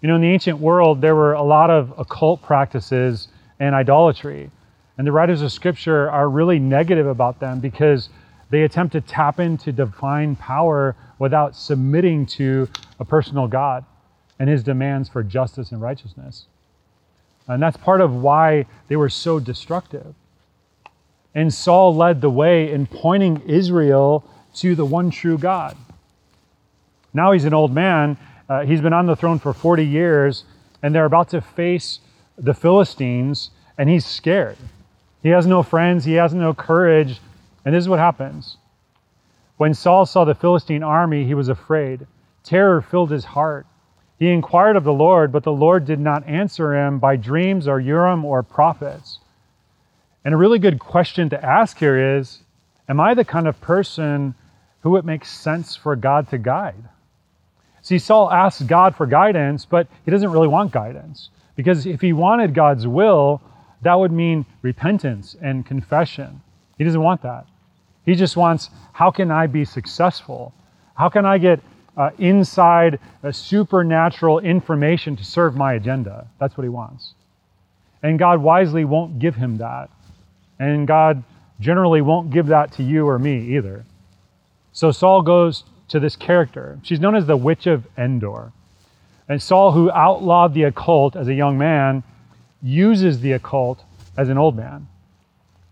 You 0.00 0.08
know, 0.08 0.16
in 0.16 0.20
the 0.20 0.28
ancient 0.28 0.58
world, 0.58 1.00
there 1.00 1.14
were 1.14 1.32
a 1.32 1.42
lot 1.42 1.70
of 1.70 1.92
occult 1.98 2.42
practices 2.42 3.28
and 3.58 3.74
idolatry. 3.74 4.50
And 4.96 5.06
the 5.06 5.12
writers 5.12 5.42
of 5.42 5.50
Scripture 5.50 6.10
are 6.10 6.28
really 6.28 6.58
negative 6.58 7.06
about 7.06 7.40
them 7.40 7.60
because 7.60 8.10
they 8.50 8.62
attempt 8.62 8.92
to 8.92 9.00
tap 9.00 9.40
into 9.40 9.72
divine 9.72 10.36
power 10.36 10.94
without 11.18 11.56
submitting 11.56 12.26
to 12.26 12.68
a 13.00 13.04
personal 13.04 13.48
God 13.48 13.84
and 14.38 14.48
his 14.48 14.62
demands 14.62 15.08
for 15.08 15.22
justice 15.22 15.72
and 15.72 15.80
righteousness. 15.80 16.46
And 17.48 17.62
that's 17.62 17.76
part 17.76 18.00
of 18.00 18.14
why 18.14 18.66
they 18.88 18.96
were 18.96 19.08
so 19.08 19.40
destructive. 19.40 20.14
And 21.34 21.52
Saul 21.52 21.94
led 21.94 22.20
the 22.20 22.30
way 22.30 22.70
in 22.70 22.86
pointing 22.86 23.42
Israel 23.46 24.24
to 24.54 24.74
the 24.74 24.84
one 24.84 25.10
true 25.10 25.36
God. 25.36 25.76
Now 27.12 27.32
he's 27.32 27.44
an 27.44 27.54
old 27.54 27.72
man. 27.72 28.16
Uh, 28.48 28.64
he's 28.64 28.80
been 28.80 28.92
on 28.92 29.06
the 29.06 29.16
throne 29.16 29.38
for 29.38 29.52
40 29.52 29.84
years, 29.84 30.44
and 30.82 30.94
they're 30.94 31.04
about 31.04 31.30
to 31.30 31.40
face 31.40 32.00
the 32.36 32.54
Philistines, 32.54 33.50
and 33.78 33.88
he's 33.88 34.04
scared. 34.04 34.58
He 35.22 35.30
has 35.30 35.46
no 35.46 35.62
friends, 35.62 36.04
he 36.04 36.14
has 36.14 36.34
no 36.34 36.52
courage. 36.52 37.20
And 37.64 37.74
this 37.74 37.82
is 37.82 37.88
what 37.88 37.98
happens. 37.98 38.58
When 39.56 39.72
Saul 39.72 40.04
saw 40.04 40.24
the 40.24 40.34
Philistine 40.34 40.82
army, 40.82 41.24
he 41.24 41.34
was 41.34 41.48
afraid. 41.48 42.06
Terror 42.42 42.82
filled 42.82 43.10
his 43.10 43.24
heart. 43.24 43.66
He 44.18 44.30
inquired 44.30 44.76
of 44.76 44.84
the 44.84 44.92
Lord, 44.92 45.32
but 45.32 45.44
the 45.44 45.52
Lord 45.52 45.86
did 45.86 46.00
not 46.00 46.26
answer 46.26 46.74
him 46.74 46.98
by 46.98 47.16
dreams 47.16 47.66
or 47.66 47.80
Urim 47.80 48.24
or 48.24 48.42
prophets. 48.42 49.18
And 50.24 50.32
a 50.32 50.38
really 50.38 50.58
good 50.58 50.78
question 50.78 51.28
to 51.30 51.44
ask 51.44 51.78
here 51.78 52.18
is 52.18 52.40
Am 52.88 53.00
I 53.00 53.14
the 53.14 53.24
kind 53.24 53.48
of 53.48 53.60
person 53.60 54.34
who 54.80 54.96
it 54.96 55.04
makes 55.04 55.30
sense 55.30 55.76
for 55.76 55.96
God 55.96 56.28
to 56.30 56.38
guide? 56.38 56.88
See, 57.82 57.98
Saul 57.98 58.30
asks 58.30 58.62
God 58.62 58.96
for 58.96 59.06
guidance, 59.06 59.64
but 59.64 59.86
he 60.04 60.10
doesn't 60.10 60.30
really 60.30 60.48
want 60.48 60.72
guidance. 60.72 61.30
Because 61.56 61.86
if 61.86 62.00
he 62.00 62.12
wanted 62.12 62.54
God's 62.54 62.86
will, 62.86 63.42
that 63.82 63.98
would 63.98 64.12
mean 64.12 64.46
repentance 64.62 65.36
and 65.40 65.64
confession. 65.64 66.40
He 66.78 66.84
doesn't 66.84 67.02
want 67.02 67.22
that. 67.22 67.46
He 68.04 68.14
just 68.14 68.36
wants, 68.36 68.70
how 68.92 69.10
can 69.10 69.30
I 69.30 69.46
be 69.46 69.64
successful? 69.64 70.52
How 70.94 71.08
can 71.08 71.24
I 71.24 71.38
get 71.38 71.60
uh, 71.96 72.10
inside 72.18 72.98
a 73.22 73.32
supernatural 73.32 74.40
information 74.40 75.16
to 75.16 75.24
serve 75.24 75.56
my 75.56 75.74
agenda? 75.74 76.26
That's 76.38 76.56
what 76.56 76.64
he 76.64 76.68
wants. 76.68 77.14
And 78.02 78.18
God 78.18 78.42
wisely 78.42 78.84
won't 78.84 79.18
give 79.18 79.34
him 79.34 79.58
that. 79.58 79.90
And 80.58 80.86
God 80.86 81.22
generally 81.60 82.00
won't 82.00 82.30
give 82.30 82.46
that 82.46 82.72
to 82.72 82.82
you 82.82 83.08
or 83.08 83.18
me 83.18 83.56
either. 83.56 83.84
So 84.72 84.90
Saul 84.90 85.22
goes 85.22 85.64
to 85.88 86.00
this 86.00 86.16
character. 86.16 86.78
She's 86.82 87.00
known 87.00 87.14
as 87.14 87.26
the 87.26 87.36
Witch 87.36 87.66
of 87.66 87.86
Endor. 87.96 88.52
And 89.28 89.40
Saul, 89.40 89.72
who 89.72 89.90
outlawed 89.90 90.54
the 90.54 90.64
occult 90.64 91.16
as 91.16 91.28
a 91.28 91.34
young 91.34 91.56
man, 91.56 92.02
uses 92.62 93.20
the 93.20 93.32
occult 93.32 93.82
as 94.16 94.28
an 94.28 94.38
old 94.38 94.56
man. 94.56 94.86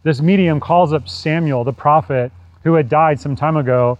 This 0.02 0.20
medium 0.20 0.60
calls 0.60 0.92
up 0.92 1.08
Samuel, 1.08 1.64
the 1.64 1.72
prophet, 1.72 2.32
who 2.64 2.74
had 2.74 2.88
died 2.88 3.20
some 3.20 3.36
time 3.36 3.56
ago, 3.56 3.98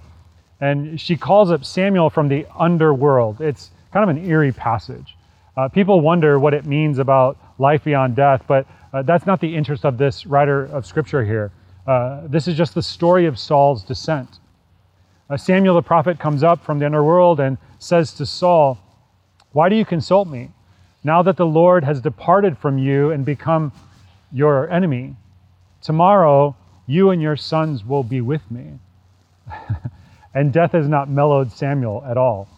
and 0.60 1.00
she 1.00 1.16
calls 1.16 1.50
up 1.50 1.64
Samuel 1.64 2.10
from 2.10 2.28
the 2.28 2.46
underworld. 2.56 3.40
It's 3.40 3.70
kind 3.92 4.08
of 4.08 4.16
an 4.16 4.24
eerie 4.24 4.52
passage. 4.52 5.16
Uh, 5.56 5.68
people 5.68 6.00
wonder 6.00 6.38
what 6.38 6.54
it 6.54 6.64
means 6.64 6.98
about 6.98 7.36
life 7.58 7.84
beyond 7.84 8.16
death, 8.16 8.44
but 8.46 8.66
uh, 8.92 9.02
that's 9.02 9.26
not 9.26 9.40
the 9.40 9.54
interest 9.54 9.84
of 9.84 9.98
this 9.98 10.26
writer 10.26 10.64
of 10.66 10.84
scripture 10.86 11.24
here. 11.24 11.52
Uh, 11.86 12.22
this 12.26 12.46
is 12.46 12.56
just 12.56 12.74
the 12.74 12.82
story 12.82 13.26
of 13.26 13.38
Saul's 13.38 13.82
descent. 13.82 14.38
Uh, 15.30 15.36
Samuel 15.36 15.74
the 15.74 15.82
prophet 15.82 16.18
comes 16.18 16.42
up 16.42 16.62
from 16.62 16.78
the 16.78 16.86
underworld 16.86 17.40
and 17.40 17.56
says 17.78 18.12
to 18.14 18.26
Saul, 18.26 18.78
Why 19.52 19.68
do 19.68 19.76
you 19.76 19.84
consult 19.84 20.28
me? 20.28 20.50
Now 21.04 21.22
that 21.22 21.36
the 21.36 21.46
Lord 21.46 21.84
has 21.84 22.00
departed 22.00 22.58
from 22.58 22.78
you 22.78 23.10
and 23.10 23.24
become 23.24 23.72
your 24.30 24.70
enemy, 24.70 25.16
tomorrow 25.80 26.54
you 26.86 27.10
and 27.10 27.20
your 27.20 27.36
sons 27.36 27.84
will 27.84 28.02
be 28.02 28.20
with 28.20 28.48
me. 28.50 28.78
and 30.34 30.52
death 30.52 30.72
has 30.72 30.86
not 30.86 31.08
mellowed 31.08 31.50
Samuel 31.50 32.04
at 32.06 32.16
all. 32.16 32.48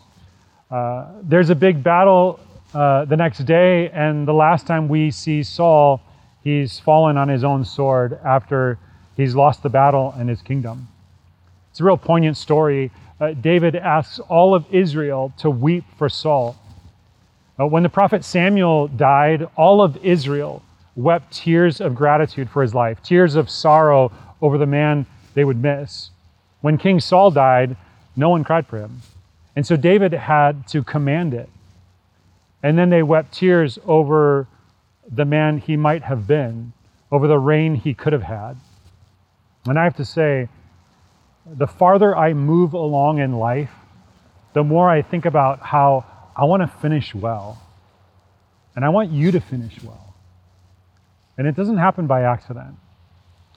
Uh, 0.71 1.07
there's 1.23 1.51
a 1.51 1.55
big 1.55 1.83
battle 1.83 2.41
uh, 2.75 3.05
the 3.05 3.17
next 3.17 3.39
day, 3.45 3.89
and 3.91 4.27
the 4.27 4.33
last 4.33 4.67
time 4.67 4.89
we 4.89 5.11
see 5.11 5.43
Saul, 5.43 6.03
he's 6.45 6.79
fallen 6.79 7.17
on 7.17 7.29
his 7.29 7.43
own 7.43 7.65
sword 7.65 8.21
after 8.25 8.79
he's 9.17 9.35
lost 9.35 9.63
the 9.63 9.69
battle 9.71 10.15
and 10.17 10.29
his 10.29 10.43
kingdom. 10.43 10.87
It's 11.71 11.81
a 11.81 11.85
real 11.85 11.97
poignant 11.97 12.37
story. 12.37 12.93
Uh, 13.21 13.33
David 13.33 13.75
asks 13.75 14.21
all 14.21 14.55
of 14.55 14.65
Israel 14.73 15.33
to 15.39 15.51
weep 15.51 15.85
for 15.97 16.09
Saul. 16.09 16.57
Uh, 17.59 17.67
when 17.67 17.83
the 17.83 17.89
prophet 17.89 18.25
Samuel 18.25 18.89
died, 18.89 19.49
all 19.57 19.83
of 19.83 19.97
Israel 20.05 20.63
wept 20.95 21.33
tears 21.33 21.81
of 21.81 21.95
gratitude 21.95 22.49
for 22.49 22.63
his 22.63 22.75
life, 22.75 23.03
tears 23.03 23.35
of 23.35 23.51
sorrow 23.51 24.13
over 24.41 24.59
the 24.59 24.67
man 24.67 25.07
they 25.35 25.45
would 25.45 25.61
miss. 25.61 26.11
When 26.61 26.79
King 26.79 27.01
Saul 27.01 27.31
died, 27.31 27.77
no 28.17 28.29
one 28.29 28.45
cried 28.45 28.67
for 28.67 28.79
him. 28.79 29.03
And 29.57 29.67
so 29.67 29.77
David 29.77 30.13
had 30.13 30.67
to 30.69 30.83
command 30.83 31.35
it. 31.35 31.49
And 32.63 32.79
then 32.79 32.91
they 32.91 33.03
wept 33.03 33.33
tears 33.33 33.79
over 33.85 34.47
the 35.11 35.25
man 35.25 35.59
he 35.59 35.77
might 35.77 36.03
have 36.03 36.27
been, 36.27 36.73
over 37.11 37.27
the 37.29 37.39
reign 37.39 37.75
he 37.75 37.95
could 37.95 38.13
have 38.13 38.23
had. 38.23 38.57
And 39.67 39.79
I 39.79 39.85
have 39.85 39.97
to 39.97 40.05
say, 40.05 40.49
the 41.47 41.67
farther 41.67 42.17
I 42.17 42.33
move 42.33 42.73
along 42.73 43.19
in 43.19 43.39
life, 43.39 43.71
the 44.55 44.65
more 44.65 44.89
I 44.89 45.03
think 45.03 45.25
about 45.25 45.61
how 45.61 46.05
I 46.37 46.45
want 46.45 46.63
to 46.63 46.79
finish 46.79 47.15
well. 47.15 47.61
And 48.75 48.85
I 48.85 48.89
want 48.89 49.11
you 49.11 49.31
to 49.33 49.41
finish 49.41 49.83
well. 49.83 50.15
And 51.37 51.47
it 51.47 51.55
doesn't 51.55 51.79
happen 51.79 52.07
by 52.07 52.23
accident. 52.23 52.77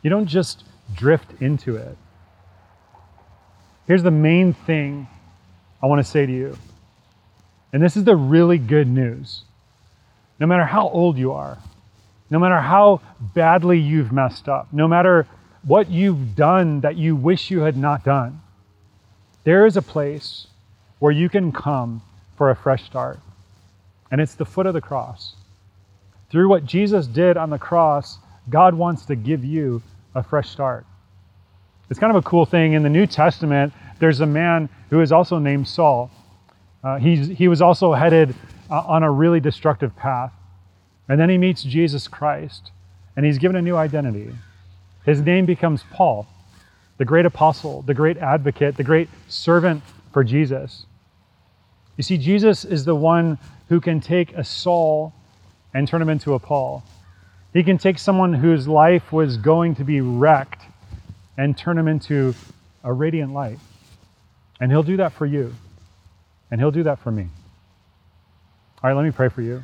You 0.01 0.09
don't 0.09 0.27
just 0.27 0.63
drift 0.95 1.41
into 1.41 1.75
it. 1.75 1.97
Here's 3.87 4.03
the 4.03 4.11
main 4.11 4.53
thing 4.53 5.07
I 5.81 5.85
want 5.85 5.99
to 6.03 6.09
say 6.09 6.25
to 6.25 6.31
you. 6.31 6.57
And 7.71 7.81
this 7.81 7.95
is 7.95 8.03
the 8.03 8.15
really 8.15 8.57
good 8.57 8.87
news. 8.87 9.43
No 10.39 10.47
matter 10.47 10.65
how 10.65 10.89
old 10.89 11.17
you 11.17 11.31
are, 11.33 11.57
no 12.29 12.39
matter 12.39 12.59
how 12.59 13.01
badly 13.19 13.79
you've 13.79 14.11
messed 14.11 14.47
up, 14.49 14.71
no 14.71 14.87
matter 14.87 15.27
what 15.63 15.89
you've 15.89 16.35
done 16.35 16.81
that 16.81 16.95
you 16.95 17.15
wish 17.15 17.49
you 17.49 17.61
had 17.61 17.77
not 17.77 18.03
done, 18.03 18.41
there 19.43 19.65
is 19.65 19.77
a 19.77 19.81
place 19.81 20.47
where 20.99 21.11
you 21.11 21.29
can 21.29 21.51
come 21.51 22.01
for 22.35 22.49
a 22.49 22.55
fresh 22.55 22.83
start. 22.83 23.19
And 24.11 24.21
it's 24.21 24.35
the 24.35 24.45
foot 24.45 24.65
of 24.65 24.73
the 24.73 24.81
cross. 24.81 25.35
Through 26.29 26.49
what 26.49 26.65
Jesus 26.65 27.07
did 27.07 27.37
on 27.37 27.49
the 27.49 27.57
cross, 27.57 28.19
God 28.49 28.73
wants 28.73 29.05
to 29.05 29.15
give 29.15 29.43
you 29.43 29.81
a 30.15 30.23
fresh 30.23 30.49
start. 30.49 30.85
It's 31.89 31.99
kind 31.99 32.15
of 32.15 32.17
a 32.17 32.27
cool 32.27 32.45
thing. 32.45 32.73
In 32.73 32.83
the 32.83 32.89
New 32.89 33.07
Testament, 33.07 33.73
there's 33.99 34.19
a 34.19 34.25
man 34.25 34.69
who 34.89 35.01
is 35.01 35.11
also 35.11 35.39
named 35.39 35.67
Saul. 35.67 36.11
Uh, 36.83 36.97
he 36.97 37.47
was 37.47 37.61
also 37.61 37.93
headed 37.93 38.35
uh, 38.69 38.81
on 38.81 39.03
a 39.03 39.11
really 39.11 39.39
destructive 39.39 39.95
path. 39.95 40.31
And 41.09 41.19
then 41.19 41.29
he 41.29 41.37
meets 41.37 41.63
Jesus 41.63 42.07
Christ, 42.07 42.71
and 43.15 43.25
he's 43.25 43.37
given 43.37 43.55
a 43.55 43.61
new 43.61 43.75
identity. 43.75 44.33
His 45.05 45.21
name 45.21 45.45
becomes 45.45 45.83
Paul, 45.91 46.27
the 46.97 47.05
great 47.05 47.25
apostle, 47.25 47.81
the 47.83 47.93
great 47.93 48.17
advocate, 48.17 48.75
the 48.75 48.83
great 48.83 49.09
servant 49.29 49.83
for 50.11 50.23
Jesus. 50.23 50.85
You 51.95 52.03
see, 52.03 52.17
Jesus 52.17 52.65
is 52.65 52.85
the 52.85 52.95
one 52.95 53.37
who 53.69 53.79
can 53.79 54.01
take 54.01 54.33
a 54.33 54.43
Saul 54.43 55.13
and 55.73 55.87
turn 55.87 56.01
him 56.01 56.09
into 56.09 56.33
a 56.33 56.39
Paul. 56.39 56.83
He 57.53 57.63
can 57.63 57.77
take 57.77 57.97
someone 57.97 58.33
whose 58.33 58.67
life 58.67 59.11
was 59.11 59.37
going 59.37 59.75
to 59.75 59.83
be 59.83 60.01
wrecked 60.01 60.61
and 61.37 61.57
turn 61.57 61.77
him 61.77 61.87
into 61.87 62.35
a 62.83 62.91
radiant 62.91 63.33
light. 63.33 63.59
And 64.59 64.71
he'll 64.71 64.83
do 64.83 64.97
that 64.97 65.13
for 65.13 65.25
you. 65.25 65.55
And 66.51 66.59
he'll 66.59 66.71
do 66.71 66.83
that 66.83 66.99
for 66.99 67.11
me. 67.11 67.27
All 68.83 68.91
right, 68.91 68.95
let 68.95 69.03
me 69.03 69.11
pray 69.11 69.29
for 69.29 69.41
you. 69.41 69.63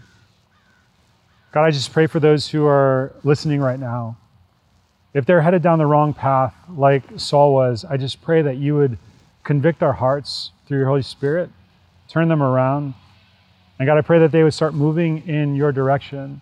God, 1.52 1.66
I 1.66 1.70
just 1.70 1.94
pray 1.94 2.08
for 2.08 2.20
those 2.20 2.50
who 2.50 2.66
are 2.66 3.14
listening 3.24 3.62
right 3.62 3.80
now. 3.80 4.18
If 5.14 5.28
they're 5.28 5.42
headed 5.42 5.62
down 5.62 5.78
the 5.78 5.86
wrong 5.86 6.16
path, 6.16 6.56
like 6.68 7.04
Saul 7.18 7.54
was, 7.54 7.86
I 7.86 7.96
just 7.98 8.24
pray 8.24 8.42
that 8.42 8.58
you 8.58 8.74
would 8.76 8.98
convict 9.44 9.84
our 9.84 9.94
hearts 9.94 10.50
through 10.66 10.80
your 10.80 10.88
Holy 10.88 11.04
Spirit, 11.04 11.52
turn 12.08 12.28
them 12.28 12.42
around. 12.42 12.96
And 13.78 13.86
God, 13.86 14.00
I 14.00 14.02
pray 14.02 14.18
that 14.18 14.32
they 14.32 14.42
would 14.42 14.56
start 14.56 14.74
moving 14.74 15.28
in 15.28 15.56
your 15.56 15.72
direction. 15.72 16.42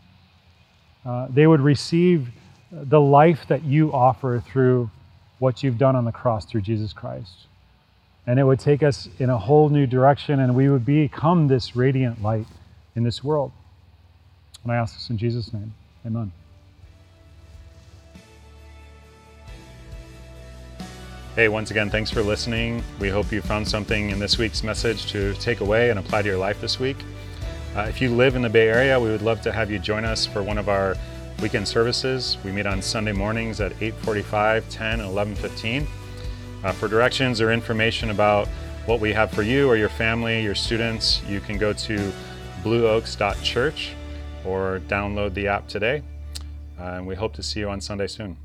Uh, 1.06 1.28
they 1.30 1.48
would 1.48 1.60
receive 1.60 2.30
the 2.72 3.02
life 3.02 3.46
that 3.50 3.66
you 3.66 3.92
offer 3.92 4.42
through 4.48 4.90
what 5.40 5.62
you've 5.62 5.78
done 5.78 5.98
on 5.98 6.06
the 6.06 6.12
cross 6.14 6.46
through 6.46 6.62
Jesus 6.62 6.94
Christ. 6.94 7.48
And 8.26 8.40
it 8.40 8.46
would 8.46 8.62
take 8.62 8.82
us 8.82 9.10
in 9.20 9.30
a 9.30 9.38
whole 9.38 9.68
new 9.68 9.86
direction, 9.86 10.40
and 10.40 10.56
we 10.56 10.70
would 10.70 10.86
become 10.86 11.50
this 11.50 11.76
radiant 11.76 12.22
light 12.22 12.48
in 12.96 13.04
this 13.04 13.24
world. 13.24 13.52
And 14.64 14.72
I 14.72 14.76
ask 14.76 14.94
this 14.96 15.10
in 15.10 15.18
Jesus' 15.18 15.54
name. 15.54 15.74
Amen. 16.06 16.32
Hey, 21.36 21.48
once 21.48 21.72
again, 21.72 21.90
thanks 21.90 22.12
for 22.12 22.22
listening. 22.22 22.84
We 23.00 23.08
hope 23.08 23.32
you 23.32 23.42
found 23.42 23.66
something 23.66 24.10
in 24.10 24.20
this 24.20 24.38
week's 24.38 24.64
message 24.64 25.10
to 25.12 25.34
take 25.36 25.62
away 25.62 25.90
and 25.90 25.98
apply 25.98 26.24
to 26.24 26.28
your 26.28 26.38
life 26.38 26.60
this 26.60 26.78
week. 26.78 26.98
Uh, 27.74 27.84
if 27.84 28.02
you 28.02 28.10
live 28.10 28.36
in 28.36 28.42
the 28.42 28.50
Bay 28.50 28.68
Area, 28.68 29.00
we 29.00 29.10
would 29.10 29.22
love 29.22 29.42
to 29.44 29.52
have 29.52 29.72
you 29.72 29.80
join 29.80 30.04
us 30.04 30.26
for 30.26 30.44
one 30.44 30.58
of 30.58 30.68
our 30.68 30.98
weekend 31.42 31.66
services. 31.66 32.38
We 32.44 32.52
meet 32.52 32.66
on 32.66 32.82
Sunday 32.82 33.14
mornings 33.14 33.62
at 33.62 33.72
8:45, 33.82 34.68
10, 34.70 35.00
and 35.00 35.10
11:15. 35.10 35.88
Uh, 36.66 36.74
for 36.74 36.90
directions 36.90 37.40
or 37.40 37.52
information 37.52 38.10
about 38.10 38.50
what 38.86 39.00
we 39.00 39.14
have 39.14 39.32
for 39.32 39.42
you 39.42 39.70
or 39.70 39.78
your 39.78 39.90
family, 39.90 40.44
your 40.44 40.54
students, 40.54 41.22
you 41.30 41.40
can 41.40 41.58
go 41.58 41.72
to 41.72 42.12
blueoaks.church 42.64 43.94
or 44.46 44.82
download 44.88 45.34
the 45.34 45.48
app 45.48 45.68
today. 45.68 46.04
Uh, 46.80 46.84
and 46.84 47.08
we 47.08 47.16
hope 47.16 47.34
to 47.34 47.44
see 47.44 47.60
you 47.60 47.70
on 47.70 47.82
Sunday 47.82 48.08
soon. 48.08 48.38